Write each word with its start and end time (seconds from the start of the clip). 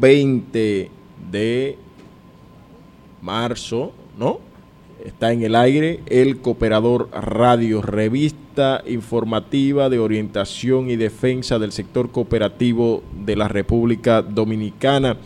domingo, 0.00 0.46
domingo 0.52 0.90
20 0.90 0.90
de 1.30 1.78
marzo, 3.22 3.92
¿no? 4.18 4.40
Está 5.04 5.32
en 5.32 5.42
el 5.42 5.54
aire 5.54 6.00
el 6.06 6.38
Cooperador 6.38 7.08
Radio, 7.12 7.80
revista 7.80 8.82
informativa 8.86 9.88
de 9.88 9.98
orientación 9.98 10.90
y 10.90 10.96
defensa 10.96 11.58
del 11.58 11.72
sector 11.72 12.10
cooperativo 12.10 13.02
de 13.24 13.36
la 13.36 13.48
República 13.48 14.20
Dominicana. 14.20 15.16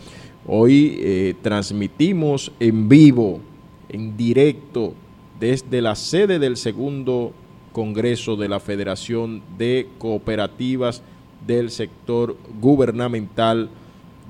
Hoy 0.47 0.97
eh, 1.01 1.35
transmitimos 1.43 2.53
en 2.61 2.89
vivo, 2.89 3.41
en 3.89 4.17
directo, 4.17 4.95
desde 5.41 5.83
la 5.83 5.97
sede 5.97 6.39
del 6.39 6.57
segundo 6.57 7.33
Congreso 7.73 8.37
de 8.37 8.49
la 8.49 8.61
Federación 8.61 9.43
de 9.59 9.89
Cooperativas 9.99 11.03
del 11.45 11.71
Sector 11.71 12.37
Gubernamental 12.61 13.71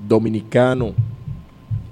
Dominicano. 0.07 0.93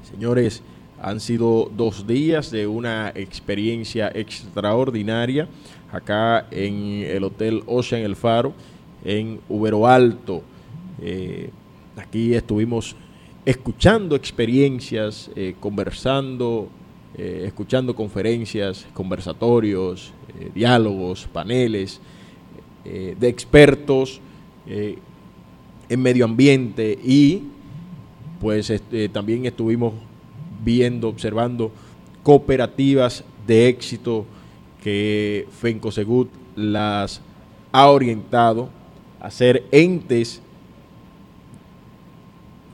Señores, 0.09 0.61
han 1.01 1.19
sido 1.19 1.69
dos 1.75 2.07
días 2.07 2.49
de 2.49 2.65
una 2.65 3.11
experiencia 3.13 4.09
extraordinaria 4.15 5.49
acá 5.91 6.47
en 6.49 7.03
el 7.03 7.23
Hotel 7.25 7.61
Ocean 7.65 8.01
El 8.01 8.15
Faro, 8.15 8.53
en 9.03 9.41
Ubero 9.49 9.85
Alto. 9.85 10.41
Eh, 11.01 11.49
aquí 11.97 12.33
estuvimos 12.33 12.95
escuchando 13.45 14.15
experiencias, 14.15 15.29
eh, 15.35 15.55
conversando, 15.59 16.69
eh, 17.17 17.43
escuchando 17.45 17.93
conferencias, 17.95 18.87
conversatorios, 18.93 20.13
diálogos, 20.55 21.27
paneles 21.31 22.01
de 22.83 23.27
expertos 23.29 24.19
en 24.65 26.01
medio 26.01 26.25
ambiente 26.25 26.97
y 27.03 27.43
pues 28.43 28.69
este, 28.69 29.07
también 29.07 29.45
estuvimos 29.45 29.93
viendo, 30.65 31.07
observando 31.07 31.71
cooperativas 32.23 33.23
de 33.47 33.69
éxito 33.69 34.25
que 34.83 35.47
FENCOSEGUT 35.61 36.29
las 36.57 37.21
ha 37.71 37.87
orientado 37.87 38.67
a 39.21 39.31
ser 39.31 39.63
entes, 39.71 40.41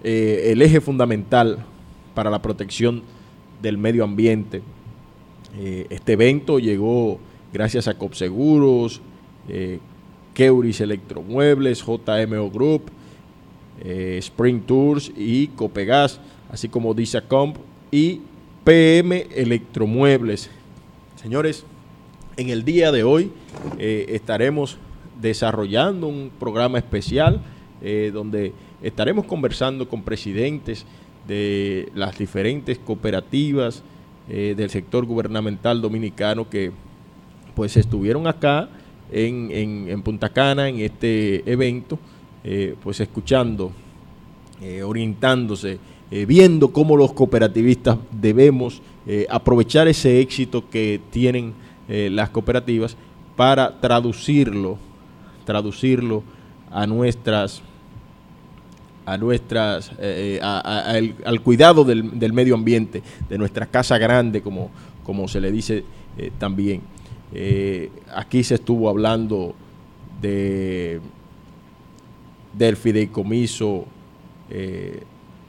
eh, 0.04 0.46
el 0.48 0.64
eje 0.64 0.82
fundamental 0.82 1.64
para 2.16 2.32
la 2.32 2.42
protección 2.42 3.04
del 3.62 3.78
medio 3.78 4.04
ambiente. 4.04 4.64
Eh, 5.56 5.86
este 5.92 6.14
evento 6.14 6.58
llegó 6.58 7.20
gracias 7.54 7.88
a 7.88 7.94
COPSEGUROS, 7.94 9.02
eh, 9.48 9.78
Keuris 10.34 10.82
Electromuebles, 10.82 11.86
JMO 11.86 12.50
Group, 12.50 12.90
Spring 13.84 14.62
Tours 14.62 15.12
y 15.16 15.48
Copegas, 15.48 16.20
así 16.52 16.68
como 16.68 16.94
DISACOMP 16.94 17.58
y 17.92 18.22
PM 18.64 19.28
Electromuebles. 19.36 20.50
Señores, 21.16 21.66
en 22.38 22.50
el 22.50 22.64
día 22.64 22.92
de 22.92 23.04
hoy 23.04 23.32
eh, 23.78 24.06
estaremos 24.10 24.78
desarrollando 25.22 26.08
un 26.08 26.32
programa 26.40 26.78
especial 26.78 27.42
eh, 27.82 28.12
donde 28.14 28.54
estaremos 28.82 29.26
conversando 29.26 29.90
con 29.90 30.04
presidentes 30.04 30.86
de 31.28 31.92
las 31.96 32.18
diferentes 32.18 32.80
cooperativas 32.80 33.84
eh, 34.30 34.54
del 34.56 34.70
sector 34.70 35.06
gubernamental 35.06 35.82
dominicano 35.82 36.50
que 36.50 36.72
pues 37.56 37.76
estuvieron 37.76 38.28
acá 38.28 38.70
en 39.12 40.02
Punta 40.04 40.30
Cana 40.30 40.70
en 40.70 40.80
este 40.80 41.52
evento, 41.52 41.98
pues 42.82 43.00
escuchando, 43.00 43.72
orientándose 44.86 45.80
eh, 46.12 46.26
viendo 46.26 46.74
cómo 46.74 46.98
los 46.98 47.14
cooperativistas 47.14 47.98
debemos 48.12 48.82
eh, 49.06 49.28
aprovechar 49.30 49.88
ese 49.88 50.20
éxito 50.22 50.68
que 50.68 51.00
tienen 51.12 51.54
eh, 51.88 52.10
las 52.12 52.32
cooperativas 52.32 52.98
para 53.36 53.80
traducirlo, 53.80 54.80
traducirlo 55.46 56.24
a 56.72 56.88
nuestras 56.88 57.62
a 59.06 59.18
nuestras 59.18 59.92
al, 60.42 61.42
cuidado 61.42 61.84
del, 61.84 62.20
del, 62.20 62.32
medio 62.32 62.54
ambiente, 62.54 63.02
de 63.28 63.38
nuestra 63.40 63.66
casa 63.66 63.98
grande, 63.98 64.42
como, 64.42 64.70
como 65.04 65.28
se 65.28 65.42
le 65.42 65.52
dice 65.52 65.84
también. 66.38 66.82
aquí 68.14 68.44
se 68.44 68.56
estuvo 68.56 68.88
hablando 68.88 69.56
de 70.22 71.02
del 72.60 72.76
fideicomiso 72.76 73.88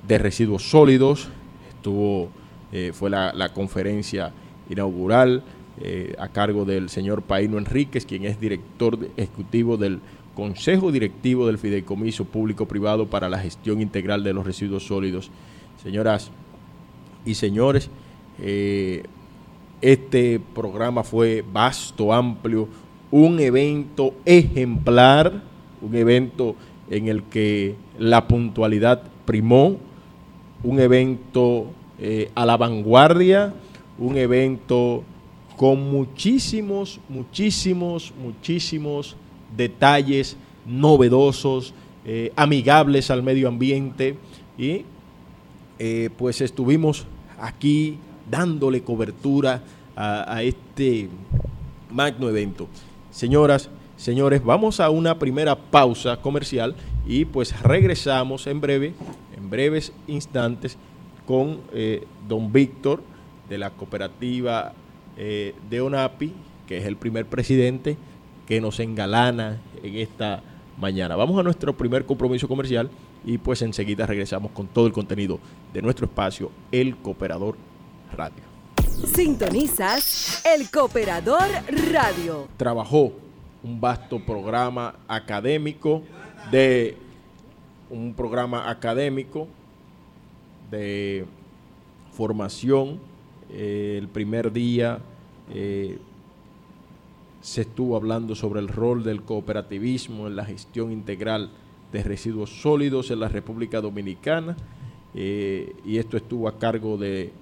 de 0.06 0.18
residuos 0.18 0.70
sólidos. 0.70 1.28
Estuvo, 1.68 2.28
eh, 2.72 2.92
fue 2.92 3.10
la, 3.10 3.50
conferencia 3.54 4.32
inaugural 4.68 5.42
eh, 5.80 6.14
a 6.18 6.28
cargo 6.28 6.64
del 6.64 6.88
señor 6.88 7.22
Paino 7.22 7.58
Enríquez, 7.58 8.04
quien 8.06 8.24
es 8.24 8.40
director 8.40 8.98
ejecutivo 9.16 9.76
del 9.76 10.00
Consejo 10.34 10.92
Directivo 10.92 11.46
del 11.46 11.58
Fideicomiso 11.58 12.24
Público 12.24 12.66
Privado 12.66 13.06
para 13.06 13.28
la 13.28 13.38
Gestión 13.38 13.80
Integral 13.80 14.22
de 14.22 14.32
los 14.32 14.46
Residuos 14.46 14.86
Sólidos. 14.86 15.30
Señoras 15.82 16.30
y 17.24 17.34
señores, 17.34 17.90
eh, 18.38 19.02
este 19.80 20.40
programa 20.54 21.02
fue 21.02 21.44
vasto, 21.52 22.12
amplio, 22.12 22.68
un 23.10 23.40
evento 23.40 24.14
ejemplar, 24.24 25.42
un 25.80 25.94
evento 25.94 26.54
en 26.90 27.08
el 27.08 27.22
que 27.22 27.76
la 27.98 28.26
puntualidad 28.26 29.02
primó, 29.24 29.76
un 30.62 30.80
evento 30.80 31.66
eh, 31.98 32.30
a 32.34 32.44
la 32.44 32.56
vanguardia, 32.56 33.54
un 33.98 34.16
evento 34.16 35.04
con 35.56 35.90
muchísimos, 35.90 37.00
muchísimos, 37.08 38.12
muchísimos 38.20 39.16
detalles 39.56 40.36
novedosos, 40.66 41.74
eh, 42.04 42.32
amigables 42.36 43.10
al 43.10 43.22
medio 43.22 43.48
ambiente 43.48 44.16
y 44.58 44.84
eh, 45.78 46.10
pues 46.16 46.40
estuvimos 46.40 47.06
aquí 47.38 47.98
dándole 48.30 48.82
cobertura 48.82 49.62
a, 49.94 50.34
a 50.34 50.42
este 50.42 51.08
magno 51.90 52.28
evento. 52.28 52.68
Señoras, 53.10 53.70
señores, 54.00 54.42
vamos 54.42 54.80
a 54.80 54.90
una 54.90 55.18
primera 55.18 55.54
pausa 55.54 56.16
comercial 56.16 56.74
y 57.06 57.24
pues 57.24 57.60
regresamos 57.62 58.46
en 58.46 58.60
breve 58.60 58.94
breves 59.50 59.92
instantes 60.06 60.76
con 61.26 61.60
eh, 61.72 62.06
don 62.26 62.52
Víctor 62.52 63.02
de 63.48 63.58
la 63.58 63.70
cooperativa 63.70 64.72
eh, 65.16 65.54
de 65.68 65.80
ONAPI, 65.80 66.32
que 66.66 66.78
es 66.78 66.86
el 66.86 66.96
primer 66.96 67.26
presidente 67.26 67.96
que 68.46 68.60
nos 68.60 68.80
engalana 68.80 69.60
en 69.82 69.96
esta 69.96 70.42
mañana. 70.78 71.16
Vamos 71.16 71.38
a 71.38 71.42
nuestro 71.42 71.76
primer 71.76 72.06
compromiso 72.06 72.48
comercial 72.48 72.88
y 73.24 73.38
pues 73.38 73.60
enseguida 73.62 74.06
regresamos 74.06 74.52
con 74.52 74.66
todo 74.66 74.86
el 74.86 74.92
contenido 74.92 75.38
de 75.74 75.82
nuestro 75.82 76.06
espacio, 76.06 76.50
El 76.72 76.96
Cooperador 76.96 77.56
Radio. 78.16 78.42
Sintonizas 79.14 80.42
El 80.44 80.70
Cooperador 80.70 81.48
Radio. 81.92 82.48
Trabajó 82.56 83.12
un 83.62 83.80
vasto 83.80 84.18
programa 84.20 84.96
académico 85.06 86.02
de 86.50 86.96
un 87.90 88.14
programa 88.14 88.70
académico 88.70 89.48
de 90.70 91.26
formación. 92.12 92.98
Eh, 93.50 93.96
el 93.98 94.08
primer 94.08 94.52
día 94.52 95.00
eh, 95.52 95.98
se 97.40 97.62
estuvo 97.62 97.96
hablando 97.96 98.34
sobre 98.34 98.60
el 98.60 98.68
rol 98.68 99.02
del 99.02 99.22
cooperativismo 99.22 100.26
en 100.26 100.36
la 100.36 100.44
gestión 100.44 100.92
integral 100.92 101.50
de 101.92 102.02
residuos 102.02 102.62
sólidos 102.62 103.10
en 103.10 103.20
la 103.20 103.28
República 103.28 103.80
Dominicana 103.80 104.56
eh, 105.14 105.74
y 105.84 105.98
esto 105.98 106.16
estuvo 106.16 106.46
a 106.46 106.58
cargo 106.58 106.96
de 106.96 107.32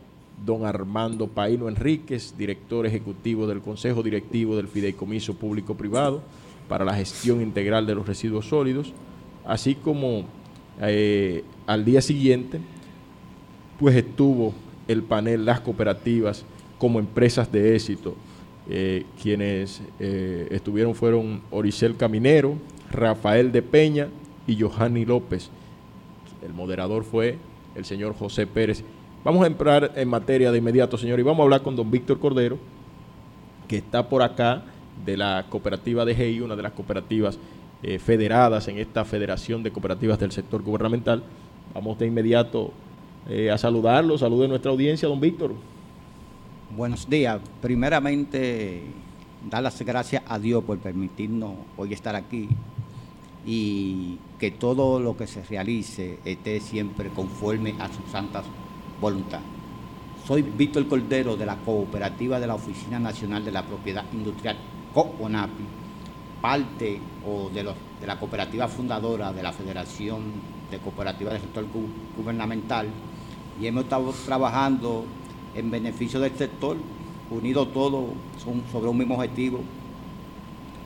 don 0.44 0.64
Armando 0.64 1.26
Paino 1.26 1.68
Enríquez, 1.68 2.34
director 2.36 2.86
ejecutivo 2.86 3.46
del 3.46 3.60
Consejo 3.60 4.02
Directivo 4.02 4.56
del 4.56 4.68
Fideicomiso 4.68 5.34
Público 5.34 5.76
Privado 5.76 6.22
para 6.68 6.84
la 6.84 6.94
gestión 6.94 7.40
integral 7.40 7.86
de 7.86 7.94
los 7.94 8.06
residuos 8.06 8.46
sólidos, 8.46 8.92
así 9.44 9.74
como 9.74 10.24
eh, 10.80 11.44
al 11.66 11.84
día 11.84 12.00
siguiente, 12.00 12.60
pues 13.78 13.96
estuvo 13.96 14.54
el 14.86 15.02
panel 15.02 15.44
Las 15.44 15.60
Cooperativas 15.60 16.44
como 16.78 16.98
empresas 16.98 17.50
de 17.50 17.74
éxito. 17.74 18.14
Eh, 18.70 19.06
quienes 19.22 19.80
eh, 19.98 20.46
estuvieron 20.50 20.94
fueron 20.94 21.40
Oricel 21.50 21.96
Caminero, 21.96 22.56
Rafael 22.90 23.50
de 23.50 23.62
Peña 23.62 24.08
y 24.46 24.60
Johanny 24.60 25.04
López. 25.06 25.50
El 26.44 26.52
moderador 26.52 27.04
fue 27.04 27.38
el 27.74 27.84
señor 27.84 28.14
José 28.14 28.46
Pérez. 28.46 28.84
Vamos 29.24 29.42
a 29.42 29.48
entrar 29.48 29.92
en 29.96 30.08
materia 30.08 30.52
de 30.52 30.58
inmediato, 30.58 30.96
señor, 30.96 31.18
y 31.18 31.24
vamos 31.24 31.40
a 31.40 31.42
hablar 31.42 31.62
con 31.62 31.74
don 31.74 31.90
Víctor 31.90 32.20
Cordero, 32.20 32.56
que 33.66 33.78
está 33.78 34.08
por 34.08 34.22
acá 34.22 34.62
de 35.04 35.16
la 35.16 35.46
cooperativa 35.48 36.04
de 36.04 36.14
GEI, 36.14 36.40
una 36.40 36.54
de 36.54 36.62
las 36.62 36.72
cooperativas 36.72 37.36
eh, 37.82 37.98
federadas 37.98 38.68
en 38.68 38.78
esta 38.78 39.04
Federación 39.04 39.64
de 39.64 39.72
Cooperativas 39.72 40.20
del 40.20 40.30
Sector 40.30 40.62
Gubernamental. 40.62 41.24
Vamos 41.74 41.98
de 41.98 42.06
inmediato 42.06 42.72
eh, 43.28 43.50
a 43.50 43.58
saludarlo. 43.58 44.16
Salude 44.18 44.46
nuestra 44.46 44.70
audiencia, 44.70 45.08
don 45.08 45.20
Víctor. 45.20 45.52
Buenos 46.76 47.10
días. 47.10 47.40
Primeramente, 47.60 48.82
dar 49.50 49.64
las 49.64 49.82
gracias 49.82 50.22
a 50.28 50.38
Dios 50.38 50.62
por 50.62 50.78
permitirnos 50.78 51.54
hoy 51.76 51.92
estar 51.92 52.14
aquí 52.14 52.48
y 53.44 54.18
que 54.38 54.52
todo 54.52 55.00
lo 55.00 55.16
que 55.16 55.26
se 55.26 55.42
realice 55.42 56.20
esté 56.24 56.60
siempre 56.60 57.08
conforme 57.10 57.74
a 57.80 57.88
su 57.88 58.02
santa 58.12 58.42
voluntad. 59.00 59.40
Soy 60.26 60.42
Víctor 60.42 60.86
Cordero 60.86 61.36
de 61.36 61.46
la 61.46 61.56
Cooperativa 61.56 62.38
de 62.38 62.46
la 62.46 62.54
Oficina 62.54 62.98
Nacional 62.98 63.44
de 63.44 63.52
la 63.52 63.62
Propiedad 63.62 64.04
Industrial, 64.12 64.56
COONAPI, 64.92 65.64
parte 66.42 67.00
o 67.26 67.48
de, 67.50 67.62
los, 67.62 67.74
de 68.00 68.06
la 68.06 68.18
cooperativa 68.18 68.68
fundadora 68.68 69.32
de 69.32 69.42
la 69.42 69.52
Federación 69.52 70.20
de 70.70 70.78
Cooperativas 70.78 71.32
del 71.32 71.42
Sector 71.42 71.66
Gubernamental 72.16 72.88
y 73.60 73.66
hemos 73.66 73.84
estado 73.84 74.12
trabajando 74.26 75.04
en 75.54 75.70
beneficio 75.70 76.20
del 76.20 76.32
sector, 76.32 76.76
unidos 77.30 77.72
todos 77.72 78.04
sobre 78.70 78.88
un 78.88 78.98
mismo 78.98 79.14
objetivo. 79.14 79.58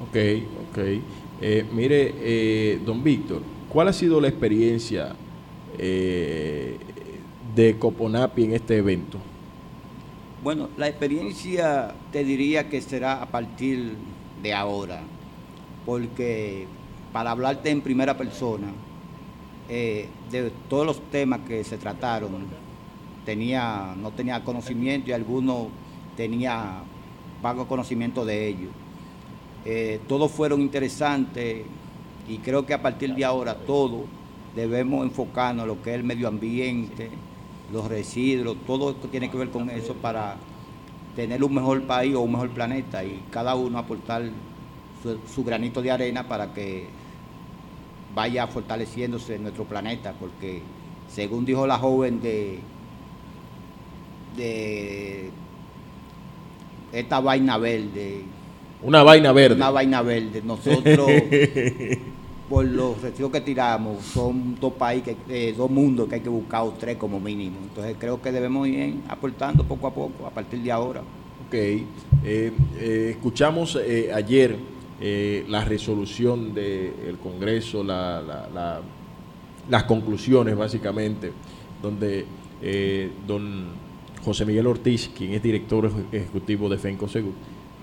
Ok, 0.09 0.17
ok. 0.71 0.79
Eh, 1.41 1.67
mire, 1.73 2.15
eh, 2.19 2.81
don 2.85 3.03
Víctor, 3.03 3.43
¿cuál 3.69 3.89
ha 3.89 3.93
sido 3.93 4.21
la 4.21 4.29
experiencia 4.29 5.15
eh, 5.79 6.79
de 7.55 7.79
Coponapi 7.79 8.45
en 8.45 8.55
este 8.55 8.79
evento? 8.79 9.19
Bueno, 10.43 10.69
la 10.77 10.89
experiencia 10.89 11.95
te 12.11 12.25
diría 12.25 12.69
que 12.69 12.81
será 12.81 13.23
a 13.23 13.27
partir 13.27 13.95
de 14.43 14.53
ahora, 14.53 15.01
porque 15.87 16.67
para 17.13 17.31
hablarte 17.31 17.71
en 17.71 17.81
primera 17.81 18.17
persona, 18.17 18.69
de 19.69 20.53
todos 20.69 20.87
los 20.87 21.11
temas 21.11 21.41
que 21.47 21.65
se 21.65 21.79
trataron, 21.79 22.31
tenía, 23.25 23.95
no 23.97 24.11
tenía 24.11 24.43
conocimiento 24.45 25.11
y 25.11 25.13
algunos 25.13 25.69
tenía 26.17 26.83
vago 27.41 27.67
conocimiento 27.67 28.25
de 28.25 28.49
ellos. 28.49 28.71
Eh, 29.65 30.01
todos 30.09 30.31
fueron 30.31 30.61
interesantes 30.61 31.65
y 32.29 32.39
creo 32.39 32.67
que 32.67 32.75
a 32.75 32.83
partir 32.83 33.15
de 33.15 33.25
ahora 33.25 33.55
todos 33.55 34.03
debemos 34.55 35.05
enfocarnos 35.05 35.63
en 35.63 35.69
lo 35.69 35.83
que 35.83 35.91
es 35.91 35.97
el 35.97 36.05
medio 36.05 36.29
ambiente, 36.29 37.11
los 37.73 37.89
residuos, 37.89 38.57
todo 38.67 38.91
esto 38.91 39.09
tiene 39.09 39.31
que 39.31 39.37
ver 39.37 39.51
con 39.51 39.71
eso 39.71 39.95
para 39.95 40.37
tener 41.17 41.43
un 41.43 41.55
mejor 41.55 41.83
país 41.83 42.15
o 42.15 42.21
un 42.21 42.33
mejor 42.33 42.51
planeta 42.51 43.05
y 43.05 43.23
cada 43.31 43.55
uno 43.55 43.79
aportar 43.79 44.23
su, 45.27 45.45
granito 45.45 45.83
de 45.83 45.91
arena 45.91 46.29
para 46.29 46.53
que 46.53 46.87
vaya 48.15 48.47
fortaleciéndose 48.47 49.39
nuestro 49.39 49.65
planeta, 49.65 50.15
porque 50.19 50.63
según 51.09 51.45
dijo 51.45 51.67
la 51.67 51.79
joven 51.79 52.21
de, 52.21 52.61
de 54.37 55.31
esta 56.93 57.21
vaina 57.21 57.59
verde, 57.59 58.25
una 58.83 59.03
vaina 59.05 59.33
verde. 59.33 59.55
Una 59.55 59.71
vaina 59.71 60.03
verde. 60.03 60.43
Nosotros, 60.45 61.09
por 62.49 62.65
los 62.65 63.01
residuos 63.01 63.33
que 63.33 63.41
tiramos, 63.41 64.05
son 64.05 64.57
dos 64.61 64.75
países, 64.75 65.17
eh, 65.29 65.55
dos 65.57 65.71
mundos 65.71 66.09
que 66.09 66.17
hay 66.17 66.21
que 66.21 66.29
buscar, 66.29 66.63
o 66.63 66.73
tres 66.73 66.97
como 66.97 67.19
mínimo. 67.21 67.57
Entonces 67.63 67.97
creo 67.99 68.21
que 68.21 68.33
debemos 68.33 68.69
ir 68.69 68.97
aportando 69.09 69.65
poco 69.65 69.87
a 69.87 69.95
poco, 69.95 70.27
a 70.27 70.31
partir 70.31 70.61
de 70.61 70.71
ahora. 70.71 71.01
Ok. 71.01 71.55
Eh, 71.55 71.87
eh, 72.25 72.53
escuchamos 73.11 73.79
ayer 74.15 74.57
la 75.49 75.65
resolución 75.65 76.55
del 76.55 77.19
Congreso, 77.21 77.83
las 77.83 78.83
conclusiones 79.89 80.57
básicamente, 80.57 81.33
donde 81.83 82.25
don 83.27 83.65
José 84.25 84.47
Miguel 84.47 84.69
Ortiz, 84.69 85.11
quien 85.17 85.33
es 85.33 85.43
director 85.43 85.91
ejecutivo 86.13 86.69
de 86.69 86.79
FENCO 86.79 87.09
Seguro, 87.09 87.35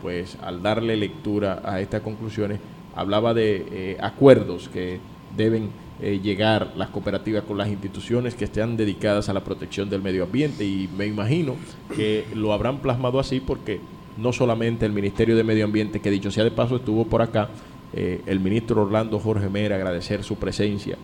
pues 0.02 0.38
al 0.42 0.64
darle 0.64 0.96
lectura 0.96 1.62
a 1.66 1.82
estas 1.82 2.02
conclusiones, 2.02 2.60
hablaba 3.00 3.34
de 3.34 3.66
eh, 3.72 3.98
acuerdos 4.02 4.68
que 4.68 5.00
deben 5.36 5.70
eh, 6.02 6.20
llegar 6.22 6.74
las 6.76 6.90
cooperativas 6.90 7.44
con 7.44 7.58
las 7.58 7.70
instituciones 7.70 8.36
que 8.36 8.46
estén 8.46 8.76
dedicadas 8.76 9.30
a 9.30 9.34
la 9.34 9.42
protección 9.42 9.90
del 9.90 10.02
medio 10.02 10.24
ambiente 10.24 10.66
y 10.66 10.90
me 10.98 11.06
imagino 11.06 11.56
que 11.96 12.26
lo 12.36 12.52
habrán 12.52 12.80
plasmado 12.80 13.20
así 13.20 13.40
porque 13.40 13.80
no 14.18 14.34
solamente 14.34 14.86
el 14.86 14.92
Ministerio 14.92 15.38
de 15.38 15.46
Medio 15.46 15.64
Ambiente, 15.64 16.02
que 16.02 16.12
dicho 16.12 16.30
sea 16.30 16.44
de 16.44 16.52
paso 16.52 16.76
estuvo 16.76 17.06
por 17.06 17.22
acá, 17.22 17.50
eh, 17.94 18.22
el 18.26 18.42
ministro 18.42 18.82
Orlando 18.82 19.18
Jorge 19.18 19.48
Mera 19.48 19.78
agradecer 19.78 20.24
su 20.26 20.36
presencia 20.36 20.98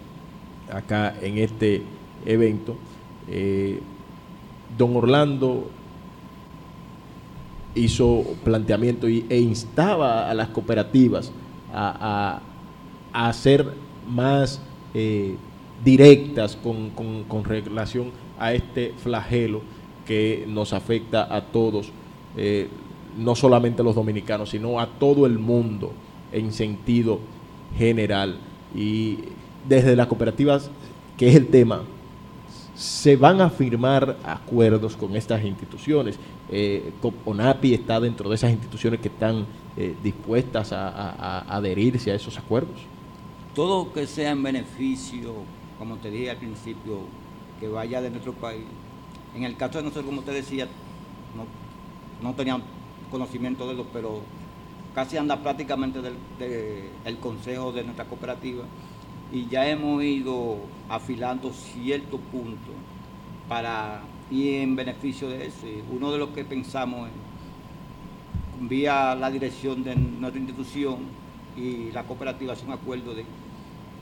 acá 0.70 1.16
en 1.22 1.38
este 1.38 1.82
evento. 2.26 2.76
don 4.78 4.96
Orlando 4.98 5.70
hizo 7.74 8.24
planteamiento 8.44 9.08
e 9.08 9.40
instaba 9.40 10.30
a 10.30 10.34
las 10.34 10.50
cooperativas 10.50 11.32
a, 11.76 13.34
ser 13.34 13.74
más 14.08 14.62
eh, 14.94 15.36
directas 15.84 16.56
con, 16.56 16.92
con, 16.92 17.44
relación 17.44 18.12
a 18.40 18.54
este 18.54 18.94
flagelo 18.98 19.62
que 20.06 20.46
nos 20.48 20.74
afecta 20.74 21.36
a 21.36 21.42
todos, 21.42 21.92
eh, 22.38 22.68
no 23.18 23.36
solamente 23.36 23.82
a 23.82 23.86
los 23.86 23.96
dominicanos, 23.96 24.50
sino 24.50 24.80
a 24.80 24.88
todo 24.88 25.26
el 25.26 25.40
mundo 25.40 25.92
en 26.32 26.52
sentido 26.52 27.20
general. 27.78 28.38
Y 28.76 29.20
desde 29.68 29.96
las 29.96 30.08
cooperativas, 30.08 30.70
que 31.18 31.30
es 31.30 31.36
el 31.36 31.48
tema, 31.48 31.84
se 32.76 33.16
van 33.16 33.40
a 33.40 33.50
firmar 33.50 34.18
acuerdos 34.26 34.98
con 34.98 35.16
estas 35.16 35.44
instituciones. 35.44 36.20
Eh, 36.52 36.92
ONAPI 37.26 37.74
está 37.74 38.00
dentro 38.00 38.30
de 38.30 38.36
esas 38.36 38.52
instituciones 38.52 39.00
que 39.00 39.08
están 39.08 39.46
eh, 39.78 39.96
dispuestas 40.04 40.74
a, 40.74 41.40
adherirse 41.56 42.12
a 42.12 42.16
esos 42.16 42.38
acuerdos. 42.38 42.76
Todo 43.54 43.92
que 43.94 44.06
sea 44.06 44.32
en 44.32 44.44
beneficio, 44.44 45.34
como 45.80 45.96
te 45.96 46.12
dije 46.12 46.30
al 46.30 46.38
principio, 46.38 47.00
que 47.60 47.70
vaya 47.70 48.02
de 48.02 48.10
nuestro 48.10 48.34
país. 48.34 48.66
En 49.34 49.44
el 49.46 49.56
caso 49.56 49.78
de 49.78 49.86
nosotros, 49.86 50.06
como 50.06 50.22
te 50.22 50.32
decía, 50.32 50.68
no, 52.22 52.34
teníamos 52.34 52.64
conocimiento 53.10 53.68
de 53.68 53.76
lo, 53.76 53.86
pero 53.86 54.20
casi 54.94 55.16
anda 55.16 55.42
prácticamente 55.42 56.02
del 56.02 56.16
el 57.06 57.18
consejo 57.18 57.72
de 57.72 57.84
nuestra 57.84 58.06
cooperativa 58.06 58.64
y 59.32 59.48
ya 59.48 59.68
hemos 59.68 60.04
ido 60.04 60.58
afilando 60.90 61.52
ciertos 61.52 62.20
puntos 62.32 62.76
para 63.48 64.02
ir 64.32 64.62
en 64.62 64.76
beneficio 64.76 65.30
de 65.30 65.48
eso. 65.48 65.68
uno 65.92 66.12
de 66.12 66.18
los 66.18 66.30
que 66.30 66.44
pensamos 66.44 67.08
es, 67.08 68.70
vía 68.70 69.16
la 69.16 69.30
dirección 69.30 69.84
de 69.84 69.96
nuestra 69.96 70.40
institución 70.40 70.98
y 71.58 71.92
la 71.92 72.04
cooperativa, 72.04 72.54
hacer 72.54 72.68
un 72.68 72.74
acuerdo 72.74 73.14
de, 73.14 73.26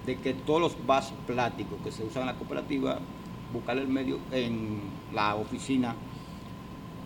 que 0.06 0.34
todos 0.34 0.62
los 0.62 0.86
vasos 0.86 1.16
plásticos 1.26 1.80
que 1.84 1.92
se 1.92 2.04
usan 2.04 2.24
en 2.24 2.28
la 2.28 2.36
cooperativa, 2.36 3.00
buscar 3.54 3.78
el 3.78 3.88
medio 3.88 4.20
en 4.32 4.82
la 5.14 5.36
oficina, 5.36 5.96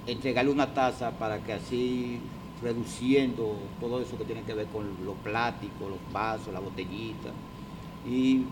entregarle 0.06 0.52
una 0.52 0.74
tasa 0.74 1.12
para 1.12 1.44
que 1.44 1.54
así 1.54 2.20
reduciendo 2.62 3.56
todo 3.80 4.02
eso 4.02 4.18
que 4.18 4.24
tiene 4.24 4.42
que 4.42 4.54
ver 4.54 4.68
con 4.68 4.88
los 5.06 5.16
plásticos, 5.18 5.90
los 5.90 6.00
vasos, 6.12 6.54
la 6.54 6.60
botellita, 6.60 7.30
y 8.08 8.44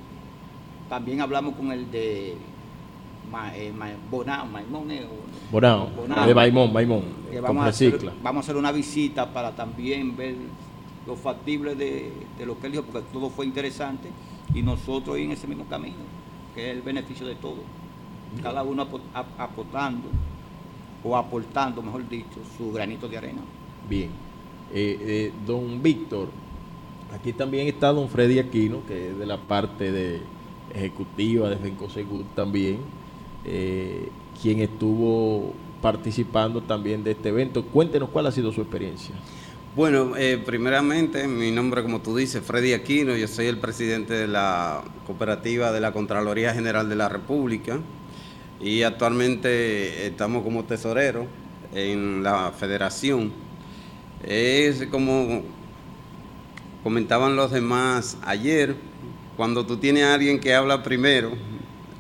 también 0.90 1.22
hablamos 1.22 1.56
con 1.56 1.72
el 1.72 1.90
de 1.90 2.36
eh, 3.56 3.74
Bonao, 4.12 4.46
Maimón, 4.46 4.88
Bonao, 5.52 5.90
de 6.28 6.36
Maimón, 6.36 6.72
Maimón, 6.72 7.04
vamos, 7.42 7.66
a 7.66 7.70
hacer, 7.70 8.00
vamos 8.22 8.44
a 8.44 8.46
hacer 8.46 8.56
una 8.56 8.72
visita 8.72 9.34
para 9.34 9.56
también 9.56 10.16
ver 10.16 10.36
lo 11.08 11.16
factible 11.16 11.76
de, 11.76 12.12
lo 12.46 12.60
que 12.60 12.68
él 12.68 12.74
dijo, 12.74 12.84
porque 12.84 13.08
todo 13.12 13.30
fue 13.30 13.46
interesante 13.46 14.10
y 14.54 14.62
nosotros 14.62 15.18
en 15.18 15.32
ese 15.32 15.48
mismo 15.48 15.66
camino, 15.66 15.96
que 16.54 16.70
es 16.70 16.78
el 16.78 16.82
beneficio 16.82 17.26
de 17.26 17.36
todos. 17.36 17.64
Cada 18.42 18.64
uno 18.64 18.88
aportando 19.38 20.10
o 21.04 21.16
aportando, 21.16 21.82
mejor 21.82 22.08
dicho, 22.10 22.40
su 22.58 22.72
granito 22.72 23.08
de 23.08 23.18
arena. 23.18 23.42
Bien. 23.90 24.10
Eh, 24.74 24.98
eh, 25.02 25.34
don 25.46 25.82
Víctor, 25.82 26.30
Aquí 27.14 27.34
también 27.34 27.68
está 27.68 27.90
don 27.90 28.10
Freddy 28.10 28.40
Aquino, 28.40 28.86
que 28.88 29.10
es 29.10 29.18
de 29.18 29.26
la 29.26 29.38
parte 29.38 29.92
de 29.92 30.22
ejecutiva 30.74 31.50
de 31.50 31.58
Fencosegur 31.58 32.26
también, 32.36 32.80
eh, 33.46 34.10
quien 34.42 34.60
estuvo 34.60 35.54
participando 35.82 36.62
también 36.62 37.04
de 37.04 37.12
este 37.12 37.30
evento. 37.30 37.64
Cuéntenos 37.66 38.10
cuál 38.10 38.28
ha 38.28 38.32
sido 38.32 38.52
su 38.52 38.62
experiencia. 38.62 39.16
Bueno, 39.76 40.16
eh, 40.16 40.42
primeramente, 40.44 41.28
mi 41.28 41.52
nombre, 41.52 41.84
como 41.84 42.02
tú 42.02 42.16
dices, 42.16 42.42
Freddy 42.42 42.74
Aquino, 42.74 43.16
yo 43.16 43.28
soy 43.28 43.48
el 43.48 43.58
presidente 43.58 44.14
de 44.14 44.28
la 44.28 44.84
cooperativa 45.06 45.72
de 45.72 45.82
la 45.82 45.92
Contraloría 45.92 46.54
General 46.54 46.88
de 46.88 46.96
la 46.96 47.10
República 47.10 47.80
y 48.62 48.84
actualmente 48.84 50.08
estamos 50.08 50.44
como 50.44 50.64
tesorero 50.64 51.28
en 51.74 52.24
la 52.24 52.54
federación 52.58 53.34
Es 54.24 54.86
como 54.86 55.44
comentaban 56.86 57.36
los 57.36 57.50
demás 57.50 58.16
ayer, 58.22 58.76
cuando 59.36 59.66
tú 59.66 59.78
tienes 59.78 60.04
a 60.04 60.14
alguien 60.14 60.40
que 60.40 60.54
habla 60.54 60.84
primero, 60.84 61.32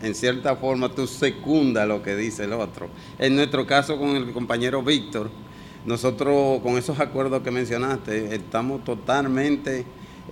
en 0.03 0.13
cierta 0.13 0.55
forma 0.57 0.89
tú 0.89 1.07
secunda 1.07 1.87
lo 1.87 2.03
que 2.03 2.15
dice 2.15 2.43
el 2.43 2.53
otro. 2.53 2.89
En 3.17 3.35
nuestro 3.35 3.65
caso 3.65 3.97
con 3.97 4.09
el 4.09 4.31
compañero 4.31 4.83
Víctor, 4.83 5.31
nosotros 5.87 6.61
con 6.61 6.77
esos 6.77 6.99
acuerdos 6.99 7.41
que 7.41 7.49
mencionaste, 7.49 8.35
estamos 8.35 8.83
totalmente 8.83 9.85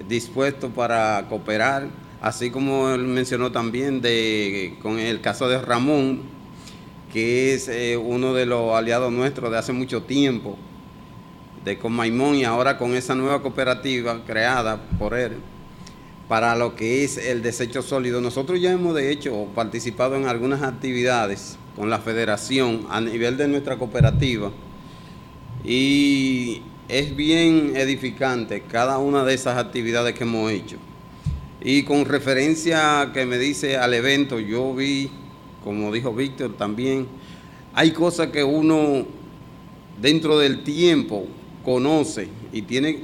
dispuestos 0.08 0.70
para 0.72 1.26
cooperar, 1.30 1.88
así 2.22 2.52
como 2.52 2.92
él 2.92 3.06
mencionó 3.06 3.52
también 3.52 4.02
de, 4.02 4.78
con 4.84 5.00
el 5.00 5.20
caso 5.20 5.50
de 5.50 5.60
Ramón, 5.60 6.22
que 7.12 7.56
es 7.56 7.70
eh, 7.70 7.98
uno 7.98 8.36
de 8.36 8.46
los 8.46 8.76
aliados 8.76 9.12
nuestros 9.12 9.50
de 9.50 9.58
hace 9.58 9.74
mucho 9.74 10.04
tiempo, 10.04 10.60
de 11.64 11.78
Maimón 11.90 12.36
y 12.36 12.44
ahora 12.44 12.78
con 12.78 12.94
esa 12.94 13.16
nueva 13.16 13.42
cooperativa 13.42 14.24
creada 14.26 14.82
por 15.00 15.18
él 15.18 15.34
para 16.28 16.56
lo 16.56 16.76
que 16.76 17.04
es 17.04 17.18
el 17.18 17.42
desecho 17.42 17.82
sólido. 17.82 18.22
Nosotros 18.22 18.60
ya 18.60 18.72
hemos 18.72 18.96
de 18.96 19.12
hecho 19.12 19.48
participado 19.56 20.16
en 20.16 20.26
algunas 20.26 20.62
actividades 20.62 21.58
con 21.76 21.90
la 21.90 22.00
federación 22.00 22.86
a 22.90 23.02
nivel 23.02 23.38
de 23.38 23.48
nuestra 23.48 23.78
cooperativa 23.78 24.52
y 25.64 26.62
es 26.90 27.16
bien 27.16 27.74
edificante 27.76 28.62
cada 28.62 28.98
una 28.98 29.24
de 29.24 29.34
esas 29.34 29.58
actividades 29.58 30.14
que 30.14 30.24
hemos 30.24 30.52
hecho. 30.52 30.78
Y 31.62 31.84
con 31.84 32.04
referencia 32.06 33.12
que 33.14 33.26
me 33.26 33.38
dice 33.38 33.78
al 33.78 33.94
evento, 33.94 34.40
yo 34.40 34.74
vi, 34.76 35.10
como 35.64 35.94
dijo 35.94 36.14
Víctor 36.14 36.58
también, 36.58 37.08
hay 37.74 37.92
cosas 37.92 38.28
que 38.28 38.44
uno 38.44 39.06
dentro 40.02 40.38
del 40.38 40.64
tiempo 40.64 41.26
conoce 41.64 42.28
y 42.52 42.62
tiene 42.64 43.00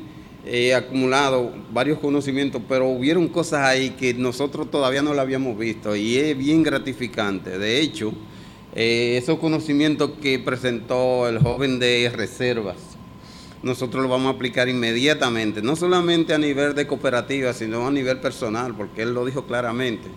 eh, 0.46 0.74
acumulado 0.74 1.51
varios 1.72 2.00
conocimientos, 2.00 2.62
pero 2.68 2.88
hubieron 2.88 3.28
cosas 3.28 3.66
ahí 3.66 3.92
que 3.92 4.13
nosotros 4.13 4.72
todavía 4.72 5.01
no 5.01 5.13
la 5.13 5.22
habíamos 5.22 5.58
visto 5.58 5.96
y 5.96 6.18
es 6.18 6.38
bien 6.38 6.63
gratificante. 6.63 7.58
De 7.58 7.82
hecho, 7.82 8.13
eh, 8.75 9.18
esos 9.22 9.39
conocimientos 9.39 10.12
que 10.22 10.39
presentó 10.39 11.28
el 11.28 11.39
joven 11.39 11.80
de 11.80 12.12
reservas, 12.16 12.78
nosotros 13.62 14.01
los 14.01 14.10
vamos 14.10 14.32
a 14.32 14.36
aplicar 14.36 14.70
inmediatamente, 14.70 15.62
no 15.62 15.75
solamente 15.75 16.34
a 16.34 16.38
nivel 16.38 16.74
de 16.74 16.88
cooperativa, 16.88 17.51
sino 17.54 17.86
a 17.86 17.92
nivel 17.92 18.20
personal, 18.20 18.74
porque 18.75 19.01
él 19.01 19.13
lo 19.13 19.25
dijo 19.25 19.46
claramente. 19.46 20.08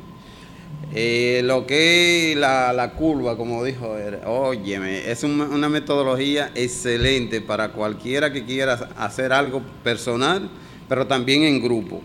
Eh, 0.95 1.41
lo 1.45 1.67
que 1.67 2.33
es 2.33 2.37
la, 2.39 2.93
curva, 2.97 3.37
como 3.37 3.65
dijo, 3.65 3.97
óyeme, 4.27 5.11
es 5.11 5.25
una 5.25 5.69
metodología 5.69 6.51
excelente 6.55 7.41
para 7.41 7.73
cualquiera 7.73 8.33
que 8.33 8.45
quiera 8.45 8.75
hacer 8.97 9.33
algo 9.33 9.63
personal, 9.83 10.51
pero 10.89 11.07
también 11.07 11.45
en 11.45 11.63
grupo. 11.63 12.03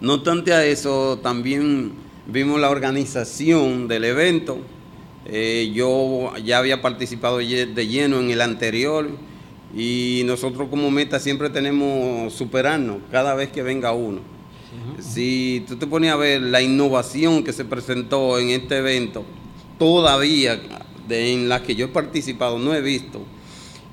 No 0.00 0.14
obstante 0.14 0.52
a 0.52 0.64
eso, 0.64 1.18
también 1.22 1.92
vimos 2.26 2.60
la 2.60 2.70
organización 2.70 3.88
del 3.88 4.04
evento. 4.04 4.58
Eh, 5.26 5.70
yo 5.74 6.32
ya 6.44 6.58
había 6.58 6.80
participado 6.80 7.38
de 7.38 7.86
lleno 7.86 8.20
en 8.20 8.30
el 8.30 8.40
anterior 8.40 9.10
y 9.76 10.22
nosotros 10.24 10.68
como 10.70 10.90
meta 10.90 11.20
siempre 11.20 11.50
tenemos 11.50 12.32
superarnos 12.32 12.98
cada 13.10 13.34
vez 13.34 13.50
que 13.50 13.62
venga 13.62 13.92
uno. 13.92 14.37
Si 15.00 15.64
tú 15.66 15.76
te 15.76 15.86
pones 15.86 16.10
a 16.10 16.16
ver 16.16 16.42
la 16.42 16.62
innovación 16.62 17.44
que 17.44 17.52
se 17.52 17.64
presentó 17.64 18.38
en 18.38 18.50
este 18.50 18.78
evento, 18.78 19.24
todavía 19.78 20.60
en 21.08 21.48
las 21.48 21.62
que 21.62 21.74
yo 21.74 21.86
he 21.86 21.88
participado 21.88 22.58
no 22.58 22.74
he 22.74 22.80
visto 22.82 23.24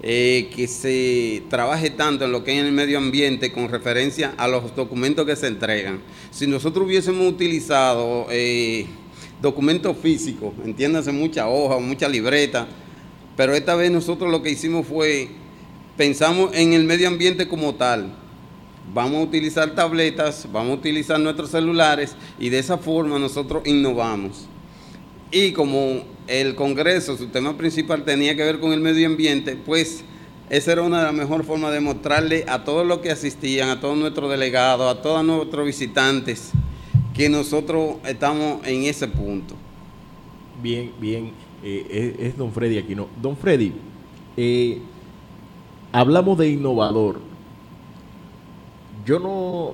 eh, 0.08 0.51
que 0.56 0.68
se 0.68 1.42
trabaje 1.50 1.89
tanto 1.89 2.25
en 2.25 2.32
lo 2.32 2.44
que 2.44 2.56
es 2.56 2.63
el 2.63 2.72
medio 2.72 3.00
ambiente 3.00 3.51
con 3.51 3.70
referencia 3.70 4.36
a 4.38 4.48
los 4.48 4.75
documentos 4.75 5.25
que 5.25 5.36
se 5.36 5.48
entregan. 5.48 6.01
Si 6.30 6.46
nosotros 6.46 6.86
hubiésemos 6.86 7.27
utilizado 7.27 8.27
eh, 8.30 8.86
documentos 9.42 9.98
físicos, 9.98 10.54
entiéndase 10.63 11.12
mucha 11.12 11.48
hoja, 11.48 11.80
mucha 11.80 12.08
libreta, 12.08 12.68
pero 13.36 13.56
esta 13.56 13.75
vez 13.75 13.89
nosotros 13.89 14.30
lo 14.30 14.44
que 14.44 14.51
hicimos 14.51 14.86
fue, 14.86 15.30
pensamos 15.98 16.51
en 16.54 16.74
el 16.74 16.84
medio 16.84 17.08
ambiente 17.08 17.48
como 17.48 17.74
tal, 17.74 18.13
vamos 18.94 19.22
a 19.22 19.24
utilizar 19.24 19.75
tabletas, 19.75 20.48
vamos 20.51 20.72
a 20.72 20.80
utilizar 20.80 21.20
nuestros 21.20 21.50
celulares 21.50 22.15
y 22.39 22.50
de 22.50 22.60
esa 22.60 22.77
forma 22.77 23.20
nosotros 23.20 23.65
innovamos. 23.65 24.48
Y 25.32 25.51
como 25.51 26.04
el 26.27 26.56
Congreso, 26.56 27.18
su 27.18 27.27
tema 27.27 27.58
principal 27.58 28.04
tenía 28.04 28.36
que 28.36 28.44
ver 28.44 28.60
con 28.60 28.74
el 28.74 28.80
medio 28.80 29.08
ambiente, 29.08 29.56
pues 29.56 30.04
esa 30.50 30.72
era 30.74 30.84
una 30.84 31.00
de 31.00 31.06
las 31.06 31.13
mejores 31.13 31.46
formas 31.46 31.74
de 31.74 31.80
mostrarle 31.80 32.46
a 32.48 32.63
todos 32.63 32.86
los 32.86 33.00
que 33.00 33.12
asistían, 33.12 33.70
a 33.70 33.80
todos 33.80 33.98
nuestros 33.98 34.30
delegados, 34.30 34.96
a 34.96 35.01
todos 35.01 35.25
nuestros 35.25 35.65
visitantes, 35.65 36.51
que 37.13 37.30
nosotros 37.30 37.96
estamos 38.06 38.65
en 38.65 38.84
ese 38.84 39.08
punto. 39.08 39.56
Bien, 40.62 40.92
bien, 41.00 41.32
eh, 41.63 42.15
es, 42.20 42.38
don 42.38 42.51
Freddy 42.51 42.77
aquí, 42.77 42.96
¿no? 42.96 43.08
Don 43.22 43.36
Freddy, 43.36 43.74
eh, 44.38 44.80
hablamos 45.92 46.38
de 46.38 46.50
innovador 46.50 47.20
yo 49.05 49.19
no, 49.19 49.74